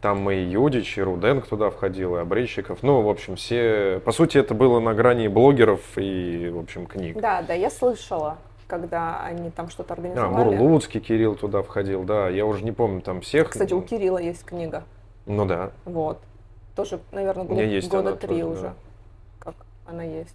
Там 0.00 0.30
и 0.30 0.36
Юдич, 0.36 0.98
и 0.98 1.02
Руденк 1.02 1.46
туда 1.46 1.70
входил, 1.70 2.16
и 2.16 2.20
Обрейщиков. 2.20 2.82
Ну, 2.82 3.00
в 3.02 3.08
общем, 3.08 3.34
все... 3.34 4.00
По 4.04 4.12
сути, 4.12 4.38
это 4.38 4.54
было 4.54 4.78
на 4.78 4.94
грани 4.94 5.26
блогеров 5.26 5.80
и, 5.96 6.48
в 6.54 6.58
общем, 6.60 6.86
книг. 6.86 7.18
Да, 7.20 7.42
да, 7.42 7.54
я 7.54 7.70
слышала, 7.70 8.36
когда 8.68 9.20
они 9.24 9.50
там 9.50 9.68
что-то 9.68 9.94
А, 9.94 9.96
организовали. 9.96 10.56
Бурлуцкий 10.56 11.00
Кирилл 11.00 11.34
туда 11.34 11.62
входил, 11.62 12.04
да. 12.04 12.28
Я 12.28 12.46
уже 12.46 12.62
не 12.62 12.70
помню 12.72 13.00
там 13.00 13.22
всех. 13.22 13.50
Кстати, 13.50 13.72
у 13.74 13.80
Кирилла 13.82 14.18
есть 14.18 14.44
книга. 14.44 14.84
Ну 15.26 15.44
да. 15.44 15.70
Вот. 15.84 16.20
Тоже, 16.74 17.00
наверное, 17.12 17.44
год- 17.44 17.58
есть 17.58 17.88
года 17.88 18.16
три 18.16 18.40
тоже, 18.40 18.44
уже, 18.46 18.62
да. 18.62 18.74
как 19.40 19.54
она 19.86 20.02
есть. 20.02 20.34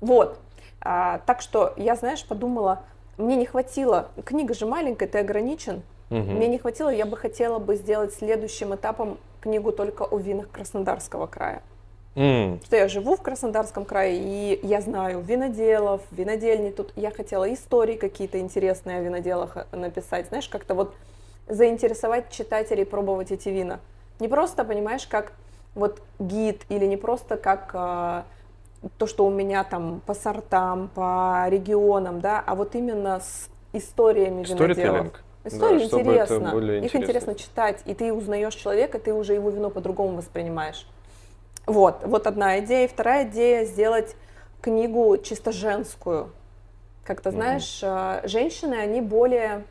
Вот. 0.00 0.38
А, 0.80 1.18
так 1.26 1.40
что 1.40 1.72
я, 1.76 1.96
знаешь, 1.96 2.24
подумала, 2.24 2.80
мне 3.16 3.36
не 3.36 3.46
хватило, 3.46 4.08
книга 4.24 4.54
же 4.54 4.66
маленькая, 4.66 5.08
ты 5.08 5.18
ограничен, 5.18 5.82
Мгм. 6.10 6.36
Мне 6.36 6.48
не 6.48 6.56
хватило, 6.56 6.88
я 6.88 7.04
бы 7.04 7.18
хотела 7.18 7.58
бы 7.58 7.76
сделать 7.76 8.14
следующим 8.14 8.74
этапом 8.74 9.18
книгу 9.42 9.72
только 9.72 10.04
о 10.04 10.16
винах 10.18 10.48
Краснодарского 10.50 11.26
края. 11.26 11.60
М, 12.14 12.60
Что 12.64 12.76
я 12.76 12.88
живу 12.88 13.14
в 13.14 13.20
Краснодарском 13.20 13.84
крае, 13.84 14.16
и 14.18 14.66
я 14.66 14.80
знаю 14.80 15.20
виноделов, 15.20 16.00
винодельни. 16.10 16.70
Тут 16.70 16.92
я 16.96 17.10
хотела 17.10 17.52
истории 17.52 17.96
какие-то 17.96 18.40
интересные 18.40 18.98
о 18.98 19.00
виноделах 19.02 19.58
э, 19.70 19.76
написать. 19.76 20.28
Знаешь, 20.28 20.48
как-то 20.48 20.74
вот 20.74 20.94
заинтересовать 21.48 22.30
читателей 22.30 22.84
пробовать 22.84 23.30
эти 23.30 23.48
вина. 23.48 23.80
Не 24.20 24.28
просто, 24.28 24.64
понимаешь, 24.64 25.06
как 25.06 25.32
вот 25.74 26.02
гид, 26.18 26.62
или 26.68 26.86
не 26.86 26.96
просто 26.96 27.36
как 27.36 27.70
а, 27.72 28.24
то, 28.98 29.06
что 29.06 29.26
у 29.26 29.30
меня 29.30 29.64
там 29.64 30.00
по 30.06 30.14
сортам, 30.14 30.90
по 30.94 31.46
регионам, 31.48 32.20
да, 32.20 32.42
а 32.44 32.54
вот 32.54 32.74
именно 32.74 33.20
с 33.20 33.48
историями 33.72 34.44
виноделов. 34.44 35.22
Истории 35.44 35.78
Да, 36.44 36.52
были 36.52 36.84
Их 36.84 36.94
интересно 36.94 37.34
читать, 37.34 37.80
и 37.86 37.94
ты 37.94 38.12
узнаешь 38.12 38.54
человека, 38.54 38.98
ты 38.98 39.14
уже 39.14 39.34
его 39.34 39.50
вино 39.50 39.70
по-другому 39.70 40.18
воспринимаешь. 40.18 40.86
Вот, 41.66 42.02
вот 42.04 42.26
одна 42.26 42.58
идея. 42.60 42.88
Вторая 42.88 43.24
идея 43.24 43.64
сделать 43.64 44.16
книгу 44.60 45.16
чисто 45.18 45.52
женскую. 45.52 46.30
Как-то, 47.04 47.30
знаешь, 47.30 47.80
э, 47.82 48.20
женщины, 48.24 48.74
они 48.74 49.00
более 49.00 49.64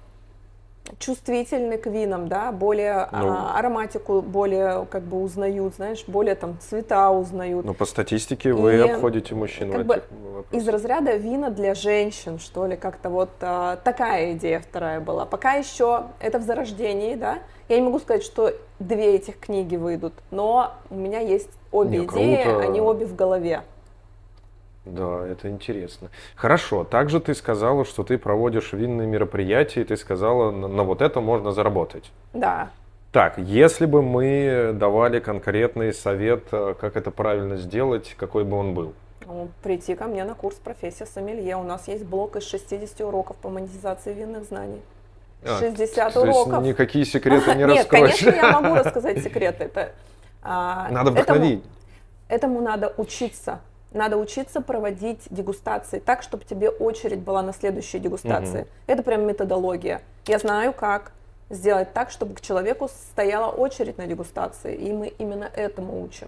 чувствительны 0.99 1.77
к 1.77 1.87
винам, 1.87 2.27
да, 2.27 2.51
более 2.51 3.07
ну, 3.11 3.29
а, 3.29 3.57
ароматику 3.57 4.21
более 4.21 4.85
как 4.85 5.03
бы 5.03 5.21
узнают, 5.21 5.75
знаешь, 5.75 6.03
более 6.07 6.35
там 6.35 6.57
цвета 6.59 7.11
узнают. 7.11 7.65
Но 7.65 7.73
по 7.73 7.85
статистике 7.85 8.53
вы 8.53 8.75
и, 8.75 8.79
обходите 8.79 9.35
мужчин 9.35 9.71
как 9.71 9.85
бы 9.85 10.03
из 10.51 10.67
разряда 10.67 11.15
вина 11.15 11.49
для 11.49 11.73
женщин, 11.73 12.39
что 12.39 12.65
ли, 12.67 12.75
как-то 12.75 13.09
вот 13.09 13.29
а, 13.41 13.77
такая 13.77 14.33
идея 14.33 14.59
вторая 14.59 14.99
была. 14.99 15.25
Пока 15.25 15.53
еще 15.53 16.05
это 16.19 16.39
в 16.39 16.43
зарождении, 16.43 17.15
да. 17.15 17.39
Я 17.69 17.77
не 17.77 17.83
могу 17.83 17.99
сказать, 17.99 18.23
что 18.23 18.53
две 18.79 19.15
этих 19.15 19.39
книги 19.39 19.75
выйдут, 19.75 20.13
но 20.31 20.73
у 20.89 20.95
меня 20.95 21.19
есть 21.19 21.49
обе 21.71 21.99
не, 21.99 22.05
идеи, 22.05 22.43
круто. 22.43 22.59
они 22.61 22.79
обе 22.79 23.05
в 23.05 23.15
голове. 23.15 23.63
Да, 24.93 25.27
это 25.27 25.49
интересно. 25.49 26.09
Хорошо, 26.35 26.83
также 26.83 27.19
ты 27.19 27.33
сказала, 27.33 27.85
что 27.85 28.03
ты 28.03 28.17
проводишь 28.17 28.73
винные 28.73 29.07
мероприятия, 29.07 29.81
и 29.81 29.83
ты 29.83 29.97
сказала, 29.97 30.51
на, 30.51 30.67
на 30.67 30.83
вот 30.83 31.01
это 31.01 31.19
можно 31.21 31.51
заработать. 31.51 32.11
Да. 32.33 32.69
Так, 33.11 33.37
если 33.37 33.85
бы 33.85 34.01
мы 34.01 34.71
давали 34.73 35.19
конкретный 35.19 35.93
совет, 35.93 36.43
э, 36.51 36.75
как 36.79 36.95
это 36.95 37.09
правильно 37.09 37.57
сделать, 37.57 38.15
какой 38.17 38.43
бы 38.43 38.57
он 38.57 38.73
был? 38.73 38.93
Ну, 39.25 39.49
прийти 39.61 39.95
ко 39.95 40.05
мне 40.05 40.23
на 40.23 40.35
курс 40.35 40.55
профессия 40.55 41.05
сомелье. 41.05 41.57
У 41.57 41.63
нас 41.63 41.87
есть 41.87 42.05
блок 42.05 42.35
из 42.35 42.43
60 42.43 43.01
уроков 43.01 43.35
по 43.37 43.49
монетизации 43.49 44.13
винных 44.13 44.45
знаний. 44.45 44.81
60 45.43 46.15
а, 46.15 46.19
уроков. 46.19 46.45
То 46.45 46.55
есть 46.57 46.67
никакие 46.67 47.05
секреты 47.05 47.55
не 47.55 47.65
раскроешь? 47.65 48.21
Нет, 48.21 48.35
конечно, 48.35 48.47
я 48.47 48.59
могу 48.59 48.75
рассказать 48.83 49.23
секреты. 49.23 49.65
Это, 49.65 49.91
а, 50.41 50.89
надо 50.91 51.11
вдохновить. 51.11 51.63
Этому, 52.29 52.59
этому 52.59 52.61
надо 52.61 52.93
учиться. 52.97 53.59
Надо 53.91 54.17
учиться 54.17 54.61
проводить 54.61 55.21
дегустации 55.29 55.99
так, 55.99 56.21
чтобы 56.21 56.43
тебе 56.43 56.69
очередь 56.69 57.19
была 57.19 57.41
на 57.41 57.53
следующей 57.53 57.99
дегустации. 57.99 58.61
Угу. 58.61 58.67
Это 58.87 59.03
прям 59.03 59.25
методология. 59.25 60.01
Я 60.25 60.39
знаю, 60.39 60.73
как 60.73 61.13
сделать 61.49 61.93
так, 61.93 62.11
чтобы 62.11 62.35
к 62.35 62.41
человеку 62.41 62.89
стояла 62.89 63.49
очередь 63.51 63.97
на 63.97 64.05
дегустации, 64.05 64.75
и 64.75 64.91
мы 64.91 65.07
именно 65.07 65.49
этому 65.55 66.03
учим. 66.03 66.27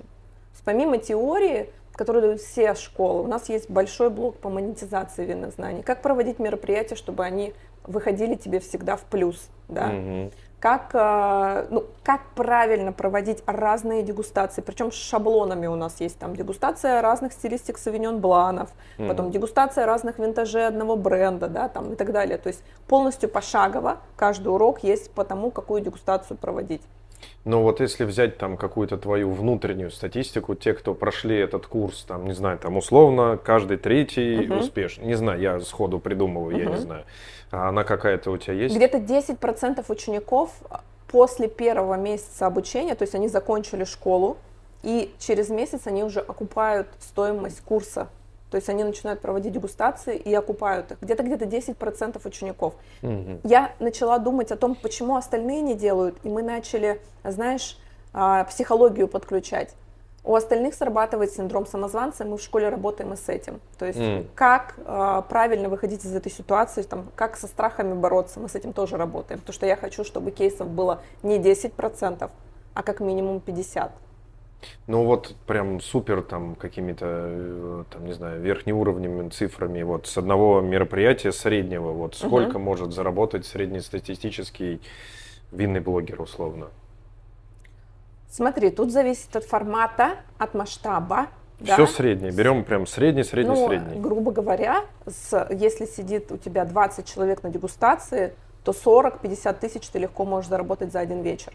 Помимо 0.63 0.97
теории, 0.97 1.69
которую 1.93 2.21
дают 2.21 2.41
все 2.41 2.75
школы, 2.75 3.23
у 3.23 3.27
нас 3.27 3.49
есть 3.49 3.69
большой 3.69 4.09
блок 4.09 4.37
по 4.37 4.49
монетизации 4.49 5.25
винных 5.25 5.53
знаний. 5.53 5.81
Как 5.81 6.01
проводить 6.01 6.37
мероприятия, 6.37 6.95
чтобы 6.95 7.25
они 7.25 7.53
выходили 7.83 8.35
тебе 8.35 8.59
всегда 8.59 8.95
в 8.95 9.01
плюс, 9.01 9.49
да? 9.67 9.87
Угу 9.87 10.31
как, 10.59 10.91
э, 10.93 11.67
ну, 11.69 11.85
как 12.03 12.21
правильно 12.35 12.91
проводить 12.91 13.41
разные 13.45 14.03
дегустации, 14.03 14.61
причем 14.61 14.91
с 14.91 14.95
шаблонами 14.95 15.67
у 15.67 15.75
нас 15.75 16.01
есть 16.01 16.19
там 16.19 16.35
дегустация 16.35 17.01
разных 17.01 17.33
стилистик 17.33 17.77
савиньон 17.77 18.19
бланов, 18.19 18.69
mm-hmm. 18.97 19.07
потом 19.07 19.31
дегустация 19.31 19.85
разных 19.85 20.19
винтажей 20.19 20.67
одного 20.67 20.95
бренда, 20.95 21.47
да, 21.47 21.69
там 21.69 21.93
и 21.93 21.95
так 21.95 22.11
далее. 22.11 22.37
То 22.37 22.47
есть 22.47 22.63
полностью 22.87 23.29
пошагово 23.29 23.97
каждый 24.15 24.49
урок 24.49 24.83
есть 24.83 25.11
по 25.11 25.23
тому, 25.23 25.51
какую 25.51 25.81
дегустацию 25.81 26.37
проводить. 26.37 26.81
Но 27.45 27.63
вот 27.63 27.79
если 27.79 28.03
взять 28.03 28.37
там 28.37 28.57
какую-то 28.57 28.97
твою 28.97 29.31
внутреннюю 29.31 29.91
статистику, 29.91 30.55
те, 30.55 30.73
кто 30.73 30.93
прошли 30.93 31.37
этот 31.37 31.67
курс, 31.67 32.03
там, 32.03 32.25
не 32.25 32.33
знаю, 32.33 32.59
там 32.59 32.77
условно 32.77 33.37
каждый 33.37 33.77
третий 33.77 34.45
uh-huh. 34.45 34.59
успешный, 34.59 35.05
не 35.05 35.15
знаю, 35.15 35.39
я 35.39 35.59
сходу 35.59 35.99
придумываю, 35.99 36.55
uh-huh. 36.55 36.63
я 36.63 36.65
не 36.69 36.77
знаю, 36.77 37.05
а 37.51 37.69
она 37.69 37.83
какая-то 37.83 38.31
у 38.31 38.37
тебя 38.37 38.53
есть? 38.53 38.75
Где-то 38.75 38.97
10% 38.97 39.83
учеников 39.89 40.51
после 41.07 41.47
первого 41.47 41.95
месяца 41.95 42.45
обучения, 42.45 42.95
то 42.95 43.03
есть 43.03 43.15
они 43.15 43.27
закончили 43.27 43.83
школу, 43.83 44.37
и 44.83 45.13
через 45.19 45.49
месяц 45.49 45.87
они 45.87 46.03
уже 46.03 46.19
окупают 46.19 46.87
стоимость 46.99 47.61
курса 47.61 48.07
то 48.49 48.55
есть 48.55 48.69
они 48.69 48.83
начинают 48.83 49.21
проводить 49.21 49.53
дегустации 49.53 50.17
и 50.17 50.33
окупают 50.33 50.91
их. 50.91 50.97
Где-то 51.01 51.23
где-то 51.23 51.45
10% 51.45 52.19
учеников. 52.27 52.73
Угу. 53.01 53.41
Я 53.43 53.73
начала 53.79 54.17
думать 54.17 54.51
о 54.51 54.55
том, 54.55 54.75
почему 54.75 55.15
остальные 55.15 55.61
не 55.61 55.75
делают, 55.75 56.17
и 56.23 56.29
мы 56.29 56.41
начали, 56.41 57.01
знаешь, 57.23 57.77
а, 58.11 58.43
психологию 58.45 59.07
подключать. 59.07 59.75
У 60.29 60.35
остальных 60.35 60.75
срабатывает 60.75 61.31
синдром 61.31 61.65
самозванца, 61.65 62.23
мы 62.23 62.37
в 62.37 62.41
школе 62.41 62.69
работаем 62.69 63.13
и 63.13 63.15
с 63.15 63.29
этим. 63.29 63.59
То 63.79 63.87
есть 63.87 63.97
mm. 63.97 64.27
как 64.35 64.75
э, 64.77 65.23
правильно 65.27 65.69
выходить 65.69 66.05
из 66.05 66.13
этой 66.15 66.31
ситуации, 66.31 66.83
там, 66.83 67.07
как 67.15 67.35
со 67.35 67.47
страхами 67.47 67.95
бороться, 67.95 68.39
мы 68.39 68.47
с 68.47 68.53
этим 68.53 68.71
тоже 68.71 68.95
работаем. 68.95 69.39
Потому 69.39 69.55
что 69.55 69.65
я 69.65 69.75
хочу, 69.75 70.03
чтобы 70.03 70.29
кейсов 70.29 70.69
было 70.69 71.01
не 71.23 71.39
10%, 71.39 72.29
а 72.75 72.83
как 72.83 72.99
минимум 72.99 73.41
50%. 73.43 73.89
Ну 74.85 75.03
вот 75.03 75.35
прям 75.47 75.81
супер 75.81 76.21
там 76.21 76.53
какими-то, 76.53 77.05
э, 77.07 77.83
там 77.89 78.05
не 78.05 78.13
знаю, 78.13 78.39
верхнеуровневыми 78.39 79.29
цифрами. 79.29 79.81
Вот 79.81 80.05
с 80.05 80.15
одного 80.15 80.61
мероприятия 80.61 81.31
среднего, 81.31 81.91
вот 81.91 82.13
сколько 82.13 82.57
угу. 82.57 82.59
может 82.59 82.93
заработать 82.93 83.47
среднестатистический 83.47 84.79
винный 85.51 85.79
блогер 85.79 86.21
условно? 86.21 86.67
Смотри, 88.29 88.69
тут 88.69 88.91
зависит 88.91 89.35
от 89.35 89.43
формата, 89.43 90.17
от 90.37 90.53
масштаба. 90.53 91.27
Все 91.61 91.77
да? 91.77 91.87
среднее. 91.87 92.31
Берем 92.31 92.63
прям 92.63 92.87
средний, 92.87 93.23
средний, 93.23 93.55
ну, 93.55 93.67
средний. 93.67 93.99
Грубо 93.99 94.31
говоря, 94.31 94.85
с, 95.05 95.47
если 95.49 95.85
сидит 95.85 96.31
у 96.31 96.37
тебя 96.37 96.63
20 96.63 97.05
человек 97.05 97.43
на 97.43 97.49
дегустации, 97.49 98.33
то 98.63 98.71
40-50 98.71 99.59
тысяч 99.59 99.87
ты 99.89 99.99
легко 99.99 100.25
можешь 100.25 100.49
заработать 100.49 100.91
за 100.91 100.99
один 100.99 101.21
вечер. 101.21 101.53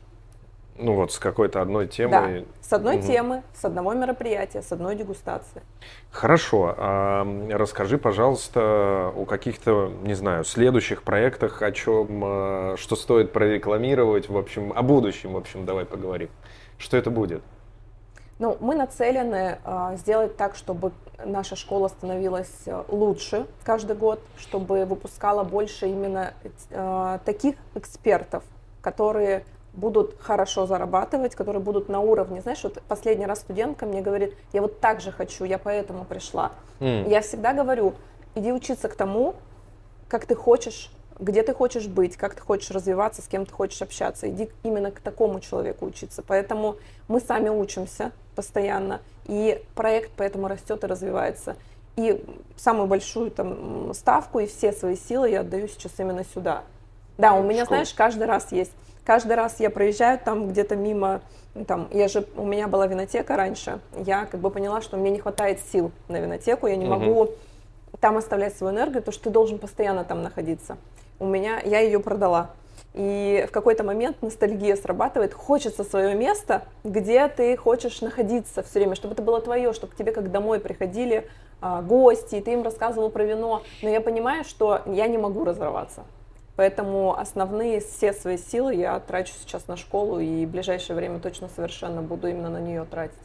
Ну 0.77 0.95
вот 0.95 1.13
с 1.13 1.21
какой-то 1.21 1.63
одной 1.63 1.87
темой. 1.87 2.41
Да, 2.41 2.47
с 2.61 2.73
одной 2.73 2.97
угу. 2.97 3.07
темы, 3.07 3.43
с 3.55 3.65
одного 3.65 3.95
мероприятия, 3.95 4.61
с 4.61 4.73
одной 4.73 4.97
дегустации. 4.97 5.63
Хорошо. 6.11 6.75
А 6.77 7.25
расскажи, 7.53 7.97
пожалуйста, 7.97 9.13
о 9.15 9.25
каких-то, 9.25 9.93
не 10.03 10.15
знаю, 10.15 10.45
следующих 10.45 11.05
проектах, 11.05 11.63
о 11.63 11.71
чем, 11.71 12.23
а, 12.25 12.75
что 12.77 12.97
стоит 12.97 13.33
прорекламировать, 13.33 14.29
в 14.29 14.37
общем, 14.37 14.73
о 14.75 14.83
будущем, 14.83 15.35
в 15.35 15.37
общем, 15.37 15.65
давай 15.65 15.85
поговорим. 15.85 16.29
Что 16.79 16.97
это 16.97 17.11
будет? 17.11 17.43
Ну, 18.39 18.57
мы 18.61 18.75
нацелены 18.75 19.59
э, 19.65 19.97
сделать 19.97 20.37
так, 20.37 20.57
чтобы 20.57 20.93
наша 21.25 21.55
школа 21.57 21.89
становилась 21.89 22.65
лучше 22.89 23.47
каждый 23.63 23.97
год, 23.97 24.21
чтобы 24.37 24.85
выпускала 24.85 25.45
больше 25.45 25.87
именно 25.87 26.35
э, 26.71 27.19
таких 27.25 27.55
экспертов, 27.75 28.43
которые 28.83 29.45
будут 29.73 30.17
хорошо 30.21 30.67
зарабатывать, 30.67 31.35
которые 31.35 31.63
будут 31.63 31.89
на 31.89 32.01
уровне. 32.01 32.41
Знаешь, 32.41 32.63
вот 32.63 32.83
последний 32.89 33.27
раз 33.27 33.41
студентка 33.41 33.87
мне 33.87 34.01
говорит, 34.03 34.35
я 34.53 34.63
вот 34.63 34.81
так 34.81 35.01
же 35.01 35.13
хочу, 35.13 35.45
я 35.45 35.59
поэтому 35.59 36.05
пришла. 36.05 36.53
Mm. 36.81 37.09
Я 37.09 37.21
всегда 37.21 37.53
говорю, 37.53 37.95
иди 38.35 38.53
учиться 38.53 38.89
к 38.89 38.95
тому, 38.95 39.35
как 40.09 40.27
ты 40.27 40.35
хочешь, 40.35 40.91
где 41.19 41.43
ты 41.43 41.55
хочешь 41.55 41.87
быть, 41.87 42.17
как 42.17 42.35
ты 42.35 42.43
хочешь 42.43 42.71
развиваться, 42.71 43.23
с 43.23 43.27
кем 43.27 43.47
ты 43.47 43.53
хочешь 43.53 43.81
общаться. 43.83 44.29
Иди 44.29 44.51
именно 44.63 44.91
к 44.91 45.01
такому 45.01 45.41
человеку 45.41 45.87
учиться. 45.87 46.23
Поэтому 46.27 46.77
мы 47.09 47.21
сами 47.21 47.49
учимся 47.49 48.13
постоянно, 48.35 49.01
и 49.27 49.63
проект 49.75 50.13
поэтому 50.17 50.49
растет 50.49 50.83
и 50.85 50.87
развивается. 50.87 51.57
И 51.97 52.25
самую 52.57 52.89
большую 52.89 53.31
там 53.31 53.95
ставку 53.95 54.41
и 54.41 54.47
все 54.47 54.73
свои 54.73 54.97
силы 54.97 55.31
я 55.31 55.41
отдаю 55.41 55.69
сейчас 55.69 55.93
именно 55.99 56.25
сюда. 56.25 56.63
Да, 57.17 57.35
у 57.35 57.43
меня, 57.45 57.65
Школа. 57.65 57.77
знаешь, 57.77 57.95
каждый 57.95 58.27
раз 58.27 58.51
есть 58.51 58.73
каждый 59.05 59.37
раз 59.37 59.61
я 59.61 59.71
проезжаю 59.71 60.19
там 60.19 60.49
где-то 60.49 60.77
мимо, 60.77 61.21
там, 61.67 61.89
я 61.93 62.09
же, 62.09 62.27
у 62.37 62.45
меня 62.45 62.69
была 62.69 62.87
винотека 62.87 63.37
раньше, 63.37 63.81
я 64.05 64.27
как 64.27 64.41
бы 64.41 64.51
поняла, 64.51 64.81
что 64.81 64.97
мне 64.97 65.11
не 65.11 65.19
хватает 65.19 65.61
сил 65.73 65.93
на 66.09 66.19
винотеку, 66.19 66.67
я 66.67 66.77
не 66.77 66.87
угу. 66.87 66.95
могу 66.95 67.31
там 68.01 68.17
оставлять 68.17 68.57
свою 68.57 68.75
энергию, 68.75 69.01
потому 69.01 69.13
что 69.13 69.25
ты 69.25 69.31
должен 69.31 69.59
постоянно 69.59 70.05
там 70.05 70.23
находиться. 70.23 70.77
У 71.19 71.27
меня, 71.27 71.61
я 71.65 71.81
ее 71.81 72.01
продала. 72.01 72.51
И 72.95 73.45
в 73.49 73.51
какой-то 73.51 73.83
момент 73.83 74.23
ностальгия 74.23 74.77
срабатывает, 74.77 75.35
хочется 75.35 75.83
свое 75.83 76.15
место, 76.15 76.63
где 76.85 77.27
ты 77.29 77.57
хочешь 77.57 78.01
находиться 78.01 78.63
все 78.63 78.79
время, 78.79 78.95
чтобы 78.95 79.15
это 79.15 79.23
было 79.23 79.41
твое, 79.41 79.73
чтобы 79.73 79.93
к 79.93 79.97
тебе 79.97 80.13
как 80.13 80.31
домой 80.31 80.61
приходили 80.61 81.29
а, 81.61 81.83
гости, 81.83 82.37
и 82.37 82.41
ты 82.41 82.53
им 82.53 82.63
рассказывал 82.63 83.11
про 83.11 83.25
вино. 83.25 83.63
Но 83.83 83.89
я 83.89 84.01
понимаю, 84.01 84.45
что 84.45 84.83
я 84.87 85.09
не 85.09 85.19
могу 85.19 85.45
разорваться. 85.45 86.05
Поэтому 86.57 87.19
основные 87.19 87.81
все 87.81 88.13
свои 88.13 88.39
силы 88.39 88.75
я 88.75 89.01
трачу 89.01 89.33
сейчас 89.41 89.67
на 89.67 89.77
школу 89.77 90.21
и 90.21 90.47
в 90.47 90.51
ближайшее 90.51 90.95
время 90.95 91.19
точно 91.19 91.49
совершенно 91.49 92.01
буду 92.01 92.29
именно 92.29 92.49
на 92.51 92.61
нее 92.61 92.85
тратить. 92.85 93.17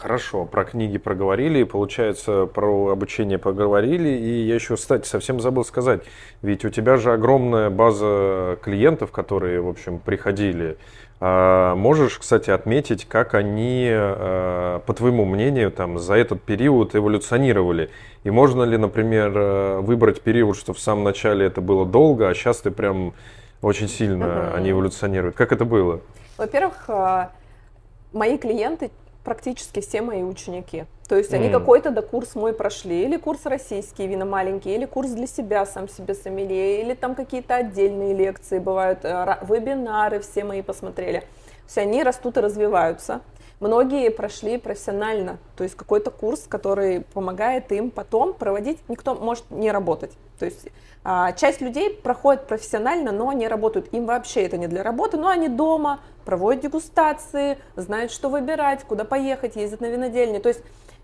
Хорошо, 0.00 0.44
про 0.44 0.64
книги 0.64 0.98
проговорили, 0.98 1.62
получается, 1.62 2.44
про 2.44 2.90
обучение 2.90 3.38
поговорили, 3.38 4.10
и 4.10 4.42
я 4.42 4.56
еще, 4.56 4.76
кстати, 4.76 5.06
совсем 5.06 5.40
забыл 5.40 5.64
сказать, 5.64 6.02
ведь 6.42 6.66
у 6.66 6.68
тебя 6.68 6.98
же 6.98 7.14
огромная 7.14 7.70
база 7.70 8.58
клиентов, 8.62 9.10
которые, 9.10 9.62
в 9.62 9.68
общем, 9.68 9.98
приходили. 9.98 10.76
А 11.18 11.74
можешь, 11.76 12.18
кстати, 12.18 12.50
отметить, 12.50 13.06
как 13.06 13.32
они, 13.32 13.88
а, 13.90 14.80
по 14.80 14.92
твоему 14.92 15.24
мнению, 15.24 15.70
там, 15.70 15.98
за 15.98 16.14
этот 16.14 16.42
период 16.42 16.94
эволюционировали? 16.94 17.88
И 18.22 18.30
можно 18.30 18.64
ли, 18.64 18.76
например, 18.76 19.32
э, 19.34 19.80
выбрать 19.80 20.20
период, 20.20 20.58
что 20.58 20.74
в 20.74 20.78
самом 20.78 21.04
начале 21.04 21.46
это 21.46 21.62
было 21.62 21.86
долго, 21.86 22.28
а 22.28 22.34
сейчас 22.34 22.58
ты 22.58 22.70
прям 22.70 23.14
очень 23.62 23.88
сильно 23.88 24.52
они 24.52 24.72
эволюционируют? 24.72 25.36
Как 25.36 25.52
это 25.52 25.64
было? 25.64 26.00
Во-первых, 26.36 26.90
мои 28.12 28.36
клиенты 28.36 28.90
практически 29.26 29.80
все 29.80 30.02
мои 30.02 30.22
ученики. 30.22 30.84
То 31.08 31.16
есть 31.16 31.34
они 31.34 31.48
mm. 31.48 31.52
какой-то 31.52 31.90
да 31.90 32.00
курс 32.00 32.36
мой 32.36 32.52
прошли, 32.52 33.02
или 33.02 33.16
курс 33.16 33.40
российские 33.44 34.06
вина 34.06 34.24
маленькие, 34.24 34.76
или 34.76 34.86
курс 34.86 35.10
для 35.10 35.26
себя 35.26 35.66
сам 35.66 35.88
себе 35.88 36.14
сомелье, 36.14 36.80
или 36.80 36.94
там 36.94 37.16
какие-то 37.16 37.56
отдельные 37.56 38.14
лекции 38.14 38.60
бывают, 38.60 39.00
э, 39.02 39.38
вебинары 39.42 40.20
все 40.20 40.44
мои 40.44 40.62
посмотрели. 40.62 41.20
То 41.20 41.26
есть 41.66 41.78
они 41.78 42.04
растут 42.04 42.36
и 42.36 42.40
развиваются. 42.40 43.20
Многие 43.58 44.10
прошли 44.10 44.58
профессионально, 44.58 45.38
то 45.56 45.64
есть 45.64 45.76
какой-то 45.76 46.10
курс, 46.10 46.44
который 46.46 47.00
помогает 47.14 47.72
им 47.72 47.90
потом 47.90 48.34
проводить, 48.34 48.78
никто 48.88 49.14
может 49.14 49.50
не 49.50 49.72
работать. 49.72 50.12
То 50.38 50.44
есть 50.44 50.68
а, 51.04 51.32
часть 51.32 51.62
людей 51.62 51.90
проходит 51.90 52.46
профессионально, 52.46 53.12
но 53.12 53.32
не 53.32 53.48
работают. 53.48 53.94
Им 53.94 54.04
вообще 54.04 54.42
это 54.42 54.58
не 54.58 54.66
для 54.66 54.82
работы, 54.82 55.16
но 55.16 55.28
они 55.28 55.48
дома 55.48 56.00
проводят 56.26 56.64
дегустации, 56.64 57.56
знают, 57.76 58.12
что 58.12 58.28
выбирать, 58.28 58.84
куда 58.84 59.04
поехать, 59.04 59.56
ездят 59.56 59.80
на 59.80 59.86
винодельни. 59.86 60.38
То 60.38 60.50
есть 60.50 60.60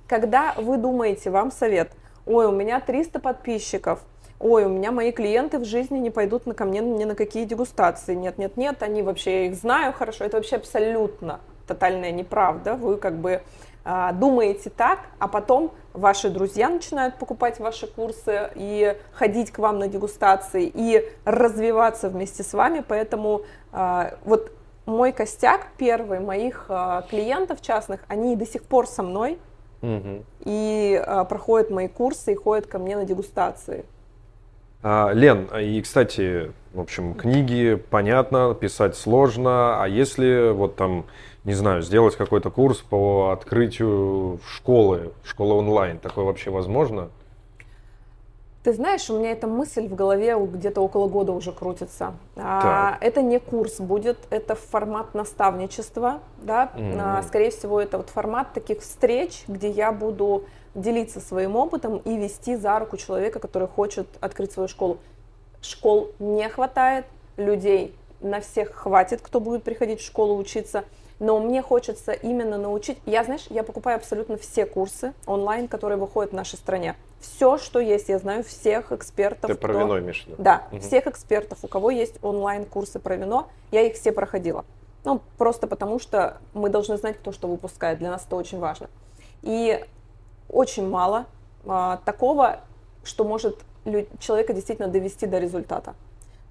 когда 0.07 0.53
вы 0.59 0.77
думаете, 0.77 1.31
вам 1.31 1.51
совет, 1.51 1.93
ой, 2.27 2.45
у 2.45 2.53
меня 2.53 2.81
300 2.81 3.19
подписчиков, 3.19 4.01
ой, 4.38 4.67
у 4.67 4.69
меня 4.69 4.93
мои 4.93 5.11
клиенты 5.11 5.59
в 5.59 5.65
жизни 5.65 5.99
не 5.99 6.11
пойдут 6.11 6.45
на 6.45 6.53
ко 6.53 6.67
мне 6.67 6.81
ни 6.81 7.05
на 7.05 7.15
какие 7.15 7.47
дегустации. 7.47 8.15
Нет, 8.15 8.37
нет, 8.37 8.59
нет, 8.59 8.83
они 8.83 9.03
вообще, 9.03 9.45
я 9.45 9.47
их 9.47 9.55
знаю 9.55 9.95
хорошо. 9.95 10.25
Это 10.25 10.37
вообще 10.37 10.57
абсолютно 10.57 11.41
тотальная 11.73 12.11
неправда. 12.13 12.75
Вы 12.75 12.97
как 12.97 13.19
бы 13.19 13.43
а, 13.85 14.13
думаете 14.13 14.71
так, 14.71 15.01
а 15.19 15.27
потом 15.27 15.73
ваши 15.93 16.29
друзья 16.29 16.69
начинают 16.69 17.17
покупать 17.17 17.59
ваши 17.59 17.87
курсы 17.87 18.51
и 18.55 18.97
ходить 19.13 19.51
к 19.51 19.59
вам 19.59 19.79
на 19.79 19.89
дегустации 19.89 20.71
и 20.73 21.11
развиваться 21.25 22.09
вместе 22.09 22.43
с 22.43 22.53
вами. 22.53 22.85
Поэтому 22.87 23.43
а, 23.73 24.15
вот 24.25 24.53
мой 24.85 25.13
костяк 25.13 25.69
первый 25.79 26.21
моих 26.21 26.67
а, 26.69 27.03
клиентов 27.09 27.63
частных, 27.63 28.01
они 28.09 28.37
до 28.37 28.47
сих 28.47 28.63
пор 28.65 28.87
со 28.87 29.03
мной, 29.03 29.39
угу. 29.81 30.25
и 30.41 31.03
проходят 31.29 31.71
мои 31.71 31.89
курсы 31.89 32.33
и 32.33 32.37
ходят 32.37 32.67
ко 32.67 32.79
мне 32.79 32.97
на 32.97 33.05
дегустации. 33.05 33.85
Лен, 34.85 35.49
и, 35.61 35.81
кстати, 35.81 36.51
в 36.73 36.81
общем, 36.81 37.15
книги, 37.15 37.81
понятно, 37.91 38.55
писать 38.55 38.97
сложно, 38.97 39.81
а 39.83 39.87
если 39.87 40.51
вот 40.51 40.75
там, 40.75 41.05
не 41.44 41.55
знаю, 41.55 41.83
сделать 41.83 42.16
какой-то 42.16 42.50
курс 42.50 42.78
по 42.78 43.31
открытию 43.31 44.38
школы, 44.46 45.12
школы 45.24 45.55
онлайн, 45.55 45.98
такое 45.98 46.24
вообще 46.24 46.50
возможно? 46.50 47.11
Ты 48.62 48.72
знаешь, 48.74 49.11
у 49.11 49.18
меня 49.18 49.33
эта 49.33 49.48
мысль 49.48 49.88
в 49.88 49.94
голове 49.96 50.37
где-то 50.38 50.81
около 50.81 51.09
года 51.09 51.33
уже 51.33 51.50
крутится. 51.50 52.14
А, 52.37 52.96
это 53.00 53.20
не 53.20 53.40
курс 53.40 53.81
будет, 53.81 54.18
это 54.31 54.55
формат 54.55 55.14
наставничества, 55.14 56.20
да. 56.40 56.70
Mm-hmm. 56.76 57.00
А, 57.00 57.22
скорее 57.24 57.50
всего, 57.50 57.81
это 57.81 57.96
вот 57.96 58.11
формат 58.11 58.52
таких 58.52 58.81
встреч, 58.81 59.42
где 59.48 59.68
я 59.68 59.90
буду 59.90 60.44
делиться 60.76 61.18
своим 61.18 61.57
опытом 61.57 61.96
и 61.98 62.16
вести 62.16 62.55
за 62.55 62.78
руку 62.78 62.96
человека, 62.96 63.40
который 63.40 63.66
хочет 63.66 64.07
открыть 64.20 64.52
свою 64.52 64.68
школу. 64.68 64.98
Школ 65.61 66.12
не 66.20 66.48
хватает, 66.48 67.07
людей 67.37 67.96
на 68.20 68.40
всех 68.40 68.72
хватит, 68.74 69.20
кто 69.22 69.40
будет 69.40 69.64
приходить 69.64 70.00
в 70.00 70.07
школу 70.07 70.37
учиться 70.37 70.85
но 71.23 71.39
мне 71.39 71.63
хочется 71.63 72.11
именно 72.11 72.59
научить. 72.59 72.99
Я, 73.07 73.23
знаешь, 73.23 73.47
я 73.49 73.63
покупаю 73.63 73.97
абсолютно 73.97 74.37
все 74.37 74.67
курсы 74.67 75.15
онлайн, 75.25 75.69
которые 75.69 75.97
выходят 75.97 76.33
в 76.33 76.35
нашей 76.35 76.57
стране. 76.57 76.97
Все, 77.21 77.59
что 77.59 77.79
есть, 77.79 78.09
я 78.09 78.19
знаю 78.19 78.43
всех 78.43 78.91
экспертов. 78.91 79.49
Ты 79.49 79.55
про 79.55 79.73
вино 79.73 80.01
имеешь 80.01 80.25
в 80.25 80.27
виду? 80.27 80.43
Да, 80.43 80.67
угу. 80.73 80.81
всех 80.81 81.07
экспертов, 81.07 81.59
у 81.63 81.69
кого 81.69 81.93
есть 81.93 82.17
онлайн-курсы 82.23 82.99
про 82.99 83.15
вино, 83.15 83.47
я 83.71 83.83
их 83.83 83.95
все 83.95 84.11
проходила. 84.11 84.65
Ну, 85.05 85.21
просто 85.39 85.69
потому 85.69 86.01
что 86.01 86.39
мы 86.55 86.69
должны 86.71 86.97
знать, 86.97 87.17
кто 87.17 87.31
что 87.31 87.47
выпускает. 87.47 88.01
Для 88.01 88.11
нас 88.11 88.25
это 88.27 88.35
очень 88.35 88.59
важно. 88.59 88.91
И 89.43 89.85
очень 90.49 90.89
мало 90.89 91.27
а, 91.65 92.01
такого, 92.05 92.63
что 93.05 93.23
может 93.23 93.61
человека 94.19 94.55
действительно 94.55 94.89
довести 94.89 95.27
до 95.27 95.39
результата 95.39 95.95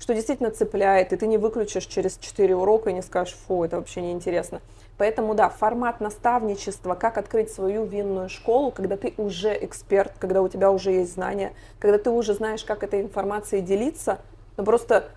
что 0.02 0.16
действительно 0.16 0.50
цепляет, 0.50 1.14
и 1.14 1.16
ты 1.16 1.28
не 1.28 1.38
выключишь 1.38 1.86
через 1.86 2.18
4 2.18 2.56
урока 2.56 2.90
и 2.90 2.94
не 2.94 3.04
скажешь, 3.04 3.38
фу, 3.48 3.64
это 3.64 3.78
вообще 3.78 4.02
неинтересно. 4.02 4.60
Поэтому, 4.98 5.36
да, 5.36 5.48
формат 5.50 6.02
наставничества, 6.02 6.96
как 6.96 7.20
открыть 7.20 7.52
свою 7.52 7.86
винную 7.86 8.28
школу, 8.28 8.72
когда 8.72 8.98
ты 8.98 9.14
уже 9.18 9.56
эксперт, 9.64 10.14
когда 10.18 10.42
у 10.42 10.50
тебя 10.50 10.72
уже 10.72 10.92
есть 10.92 11.14
знания, 11.14 11.54
когда 11.78 12.00
ты 12.00 12.10
уже 12.10 12.34
знаешь, 12.34 12.64
как 12.64 12.82
этой 12.82 13.02
информацией 13.02 13.62
делиться, 13.62 14.18
но 14.58 14.64
просто 14.64 15.10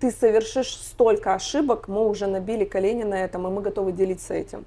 ты 0.00 0.10
совершишь 0.10 0.74
столько 0.74 1.34
ошибок, 1.34 1.88
мы 1.88 2.08
уже 2.08 2.26
набили 2.26 2.64
колени 2.64 3.02
на 3.02 3.22
этом, 3.22 3.46
и 3.46 3.50
мы 3.50 3.60
готовы 3.60 3.92
делиться 3.92 4.32
этим. 4.32 4.64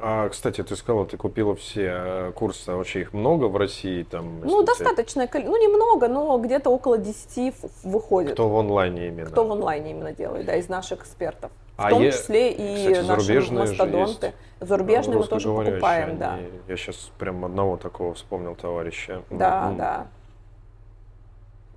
А, 0.00 0.28
кстати, 0.28 0.62
ты 0.62 0.76
сказала, 0.76 1.06
ты 1.06 1.16
купила 1.16 1.56
все 1.56 1.92
э, 1.92 2.32
курсы, 2.32 2.72
вообще 2.72 3.00
их 3.00 3.12
много 3.12 3.46
в 3.46 3.56
России? 3.56 4.04
Там, 4.04 4.40
ну, 4.42 4.62
достаточное 4.62 5.26
количество, 5.26 5.56
ну, 5.56 5.62
немного, 5.62 6.08
но 6.08 6.38
где-то 6.38 6.70
около 6.70 6.98
10 6.98 7.54
выходит. 7.82 8.32
Кто 8.32 8.48
в 8.48 8.56
онлайне 8.56 9.08
именно? 9.08 9.28
Кто 9.28 9.44
в 9.44 9.50
онлайне 9.52 9.90
именно 9.90 10.12
делает, 10.12 10.46
да, 10.46 10.54
из 10.54 10.68
наших 10.68 11.00
экспертов. 11.00 11.50
В 11.76 11.80
а 11.84 11.90
том 11.90 12.02
е... 12.02 12.12
числе 12.12 12.52
и 12.52 12.92
кстати, 12.92 13.06
наши 13.06 13.52
мастодонты. 13.52 14.34
Зарубежные 14.60 15.18
мы 15.18 15.26
тоже 15.26 15.48
покупаем, 15.48 16.10
они... 16.10 16.18
да. 16.18 16.38
Я 16.68 16.76
сейчас 16.76 17.10
прям 17.18 17.44
одного 17.44 17.76
такого 17.76 18.14
вспомнил 18.14 18.54
товарища. 18.54 19.22
Да, 19.30 19.70
mm. 19.72 19.76
да. 19.76 20.06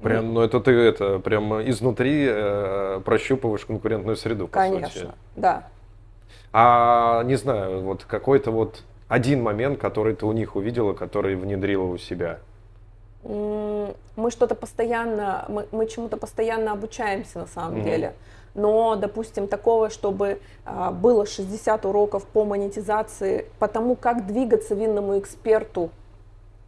Прям, 0.02 0.34
ну 0.34 0.42
это 0.42 0.60
ты 0.60 0.72
это 0.72 1.20
прям 1.20 1.62
изнутри 1.70 2.26
э, 2.28 3.02
прощупываешь 3.06 3.66
конкурентную 3.66 4.16
среду. 4.16 4.48
Конечно, 4.48 4.90
сути. 4.90 5.12
да. 5.36 5.68
А 6.54 7.24
не 7.24 7.36
знаю, 7.36 7.82
вот 7.82 8.04
какой-то 8.04 8.52
вот 8.52 8.84
один 9.08 9.42
момент, 9.42 9.80
который 9.80 10.16
ты 10.16 10.26
у 10.26 10.32
них 10.32 10.56
увидела, 10.56 10.94
который 10.94 11.36
внедрила 11.36 11.84
у 11.84 11.98
себя? 11.98 12.40
Мы 13.24 14.32
что-то 14.32 14.56
постоянно, 14.56 15.46
мы, 15.48 15.68
мы 15.72 15.88
чему-то 15.88 16.18
постоянно 16.18 16.72
обучаемся 16.72 17.40
на 17.40 17.48
самом 17.48 17.78
mm-hmm. 17.80 17.84
деле. 17.84 18.14
Но, 18.54 18.96
допустим, 18.96 19.48
такого, 19.48 19.90
чтобы 19.90 20.42
а, 20.66 20.92
было 20.92 21.26
60 21.26 21.86
уроков 21.86 22.26
по 22.26 22.44
монетизации, 22.44 23.46
по 23.60 23.68
тому, 23.68 23.96
как 23.96 24.28
двигаться 24.28 24.76
винному 24.76 25.20
эксперту 25.20 25.90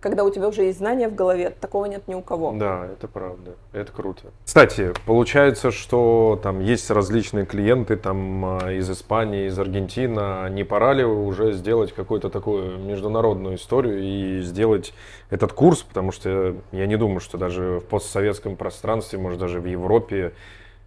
когда 0.04 0.26
у 0.26 0.30
тебя 0.30 0.50
уже 0.50 0.64
есть 0.64 0.80
знания 0.80 1.08
в 1.08 1.16
голове, 1.16 1.50
такого 1.50 1.86
нет 1.86 2.10
ни 2.10 2.14
у 2.14 2.22
кого. 2.22 2.52
Да, 2.52 2.88
это 2.92 3.08
правда, 3.08 3.54
это 3.72 3.90
круто. 3.94 4.32
Кстати, 4.44 4.92
получается, 5.06 5.72
что 5.72 6.38
там 6.44 6.60
есть 6.60 6.92
различные 6.92 7.46
клиенты 7.46 7.96
там 7.96 8.46
а, 8.46 8.74
из 8.74 8.92
Испании, 8.92 9.48
из 9.48 9.58
Аргентины, 9.58 10.50
не 10.50 10.66
пора 10.66 10.92
ли 10.92 11.06
уже 11.06 11.54
сделать 11.54 11.94
какую-то 11.94 12.30
такую 12.30 12.80
международную 12.80 13.56
историю 13.56 14.04
и 14.04 14.42
сделать 14.42 14.94
этот 15.30 15.54
курс, 15.54 15.84
потому 15.84 16.12
что 16.12 16.58
я 16.74 16.86
не 16.86 16.98
думаю, 16.98 17.22
что 17.22 17.38
даже 17.38 17.80
в 17.80 17.86
постсоветском 17.86 18.58
пространстве, 18.58 19.20
может 19.20 19.40
даже 19.40 19.62
в 19.62 19.66
Европе 19.66 20.34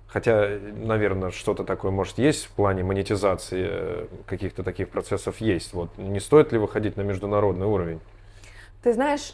Хотя, 0.08 0.48
наверное, 0.76 1.30
что-то 1.30 1.64
такое, 1.64 1.90
может, 1.90 2.16
есть 2.18 2.46
в 2.46 2.50
плане 2.50 2.82
монетизации 2.84 3.66
э, 3.68 4.06
каких-то 4.24 4.62
таких 4.62 4.88
процессов 4.88 5.40
есть. 5.40 5.74
Вот 5.74 5.90
не 5.98 6.20
стоит 6.20 6.52
ли 6.52 6.58
выходить 6.58 6.96
на 6.96 7.02
международный 7.02 7.66
уровень? 7.66 8.00
Ты 8.82 8.92
знаешь, 8.92 9.32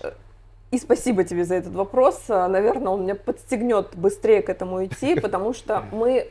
и 0.70 0.78
спасибо 0.78 1.24
тебе 1.24 1.44
за 1.44 1.56
этот 1.56 1.74
вопрос. 1.74 2.28
Наверное, 2.28 2.92
он 2.92 3.02
меня 3.02 3.14
подстегнет 3.14 3.94
быстрее 3.94 4.42
к 4.42 4.48
этому 4.48 4.84
идти, 4.84 5.14
потому 5.20 5.52
что 5.52 5.84
мы 5.92 6.28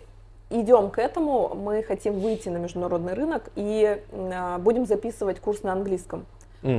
идем 0.50 0.89
к 0.89 1.00
этому, 1.00 1.56
мы 1.56 1.84
хотим 1.84 2.19
выйти 2.19 2.50
на 2.50 2.58
международный 2.58 3.13
рынок 3.13 3.50
и 3.56 4.02
а, 4.12 4.58
будем 4.58 4.86
записывать 4.86 5.39
курс 5.39 5.63
на 5.63 5.71
английском. 5.71 6.26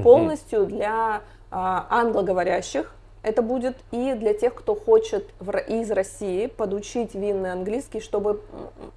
Полностью 0.05 0.66
для 0.66 1.23
а, 1.51 1.87
англоговорящих 1.90 2.95
это 3.23 3.42
будет 3.42 3.77
и 3.90 4.14
для 4.14 4.35
тех, 4.35 4.55
кто 4.55 4.75
хочет 4.75 5.29
в, 5.38 5.57
из 5.57 5.90
России 5.90 6.47
подучить 6.47 7.14
винный 7.14 7.53
английский, 7.53 8.01
чтобы 8.01 8.40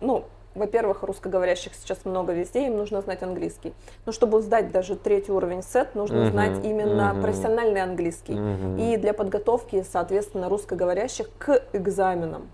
ну, 0.01 0.25
во-первых, 0.55 1.03
русскоговорящих 1.03 1.73
сейчас 1.75 2.05
много 2.05 2.33
везде, 2.33 2.67
им 2.67 2.77
нужно 2.77 3.01
знать 3.01 3.21
английский. 3.21 3.73
Но 4.05 4.11
чтобы 4.11 4.41
сдать 4.41 4.71
даже 4.71 4.95
третий 4.95 5.31
уровень 5.31 5.61
сет, 5.61 5.95
нужно 5.95 6.17
uh-huh, 6.17 6.31
знать 6.31 6.65
именно 6.65 7.13
uh-huh. 7.13 7.21
профессиональный 7.21 7.81
английский. 7.81 8.33
Uh-huh. 8.33 8.93
И 8.93 8.97
для 8.97 9.13
подготовки, 9.13 9.85
соответственно, 9.89 10.49
русскоговорящих 10.49 11.29
к 11.37 11.61
экзаменам. 11.73 12.49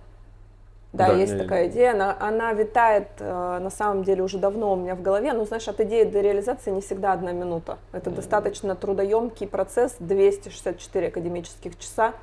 Да, 0.93 1.07
да 1.07 1.13
есть 1.13 1.33
не, 1.33 1.39
такая 1.39 1.69
идея, 1.69 1.93
она, 1.93 2.17
она 2.19 2.51
витает 2.51 3.07
э, 3.19 3.59
на 3.61 3.69
самом 3.69 4.03
деле 4.03 4.23
уже 4.23 4.37
давно 4.37 4.73
у 4.73 4.75
меня 4.75 4.95
в 4.95 5.01
голове, 5.01 5.31
но 5.31 5.45
знаешь, 5.45 5.65
от 5.69 5.79
идеи 5.79 6.03
до 6.03 6.19
реализации 6.19 6.69
не 6.69 6.81
всегда 6.81 7.13
одна 7.13 7.31
минута. 7.31 7.77
Это 7.93 8.09
mm 8.09 8.15
достаточно 8.15 8.75
трудоемкий 8.75 9.47
процесс, 9.47 9.95
264 9.99 11.07
академических 11.07 11.79
часа 11.79 12.13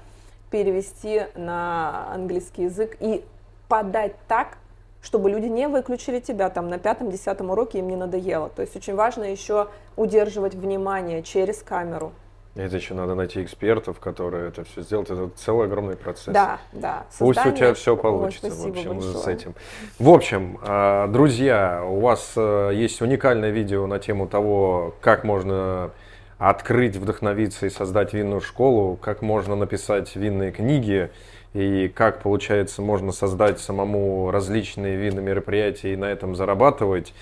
перевести 0.51 1.22
на 1.35 2.12
английский 2.12 2.64
язык 2.64 2.97
и 3.01 3.24
подать 3.68 4.14
так, 4.29 4.59
чтобы 5.03 5.30
люди 5.30 5.46
не 5.46 5.68
выключили 5.68 6.20
тебя 6.20 6.51
там 6.51 6.68
на 6.68 6.78
пятом-десятом 6.78 7.51
уроке, 7.51 7.78
им 7.78 7.88
не 7.88 7.96
надоело. 7.96 8.49
То 8.49 8.62
есть 8.62 8.76
очень 8.76 8.94
важно 8.94 9.24
еще 9.24 9.68
удерживать 9.96 10.55
внимание 10.55 11.22
через 11.22 11.62
камеру. 11.62 12.12
Это 12.59 12.74
еще 12.74 12.94
надо 12.94 13.14
найти 13.14 13.42
экспертов, 13.44 14.01
которые 14.01 14.49
это 14.49 14.64
все 14.64 14.82
сделают. 14.82 15.11
Это 15.11 15.30
целый 15.36 15.66
огромный 15.66 15.96
процесс. 15.96 16.34
Да, 16.34 16.59
да. 16.72 17.07
Пусть 17.18 17.46
у 17.46 17.53
тебя 17.53 17.72
все 17.74 17.96
получится, 17.96 18.49
Ой, 18.49 18.70
в 18.70 18.70
общем, 18.70 18.94
большое. 18.94 19.16
с 19.16 19.26
этим. 19.28 19.55
В 20.01 20.11
общем, 20.11 20.59
а, 20.62 21.07
друзья, 21.07 21.84
у 21.86 22.01
вас 22.01 22.32
э, 22.34 22.72
есть 22.74 23.01
уникальное 23.01 23.51
видео 23.51 23.86
на 23.86 24.01
тему 24.01 24.26
того, 24.26 24.96
как 25.01 25.22
можно 25.22 25.92
открыть, 26.38 26.96
вдохновиться 26.96 27.66
и 27.66 27.70
создать 27.70 28.12
винную 28.12 28.40
школу, 28.40 28.96
как 28.96 29.22
можно 29.22 29.55
написать 29.55 30.16
винные 30.16 30.51
книги 30.51 31.11
и 31.55 31.88
как, 31.88 32.22
получается, 32.22 32.82
можно 32.82 33.12
создать 33.12 33.59
самому 33.61 34.30
различные 34.30 34.96
винные 34.96 35.24
мероприятия 35.24 35.94
и 35.94 35.96
на 35.96 36.07
этом 36.07 36.36
зарабатывать. 36.36 37.14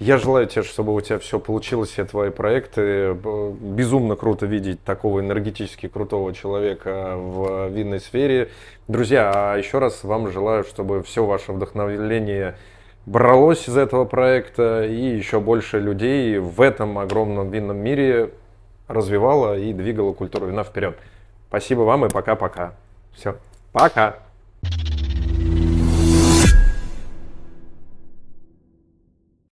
Я 0.00 0.18
желаю 0.18 0.46
тебе, 0.46 0.64
чтобы 0.64 0.92
у 0.92 1.00
тебя 1.00 1.20
все 1.20 1.38
получилось, 1.38 1.90
все 1.90 2.04
твои 2.04 2.30
проекты. 2.30 3.14
Безумно 3.60 4.16
круто 4.16 4.44
видеть 4.44 4.82
такого 4.82 5.20
энергетически 5.20 5.86
крутого 5.86 6.34
человека 6.34 7.14
в 7.16 7.68
винной 7.68 8.00
сфере. 8.00 8.50
Друзья, 8.88 9.30
а 9.34 9.56
еще 9.56 9.78
раз 9.78 10.02
вам 10.02 10.32
желаю, 10.32 10.64
чтобы 10.64 11.02
все 11.04 11.24
ваше 11.24 11.52
вдохновление 11.52 12.56
бралось 13.06 13.68
из 13.68 13.76
этого 13.76 14.04
проекта 14.04 14.84
и 14.84 15.16
еще 15.16 15.38
больше 15.38 15.78
людей 15.78 16.38
в 16.38 16.60
этом 16.60 16.98
огромном 16.98 17.50
винном 17.50 17.76
мире 17.76 18.30
развивало 18.88 19.56
и 19.56 19.72
двигало 19.72 20.12
культуру 20.12 20.46
вина 20.46 20.64
вперед. 20.64 20.98
Спасибо 21.48 21.82
вам 21.82 22.06
и 22.06 22.08
пока-пока. 22.08 22.74
Все, 23.12 23.36
пока. 23.74 24.14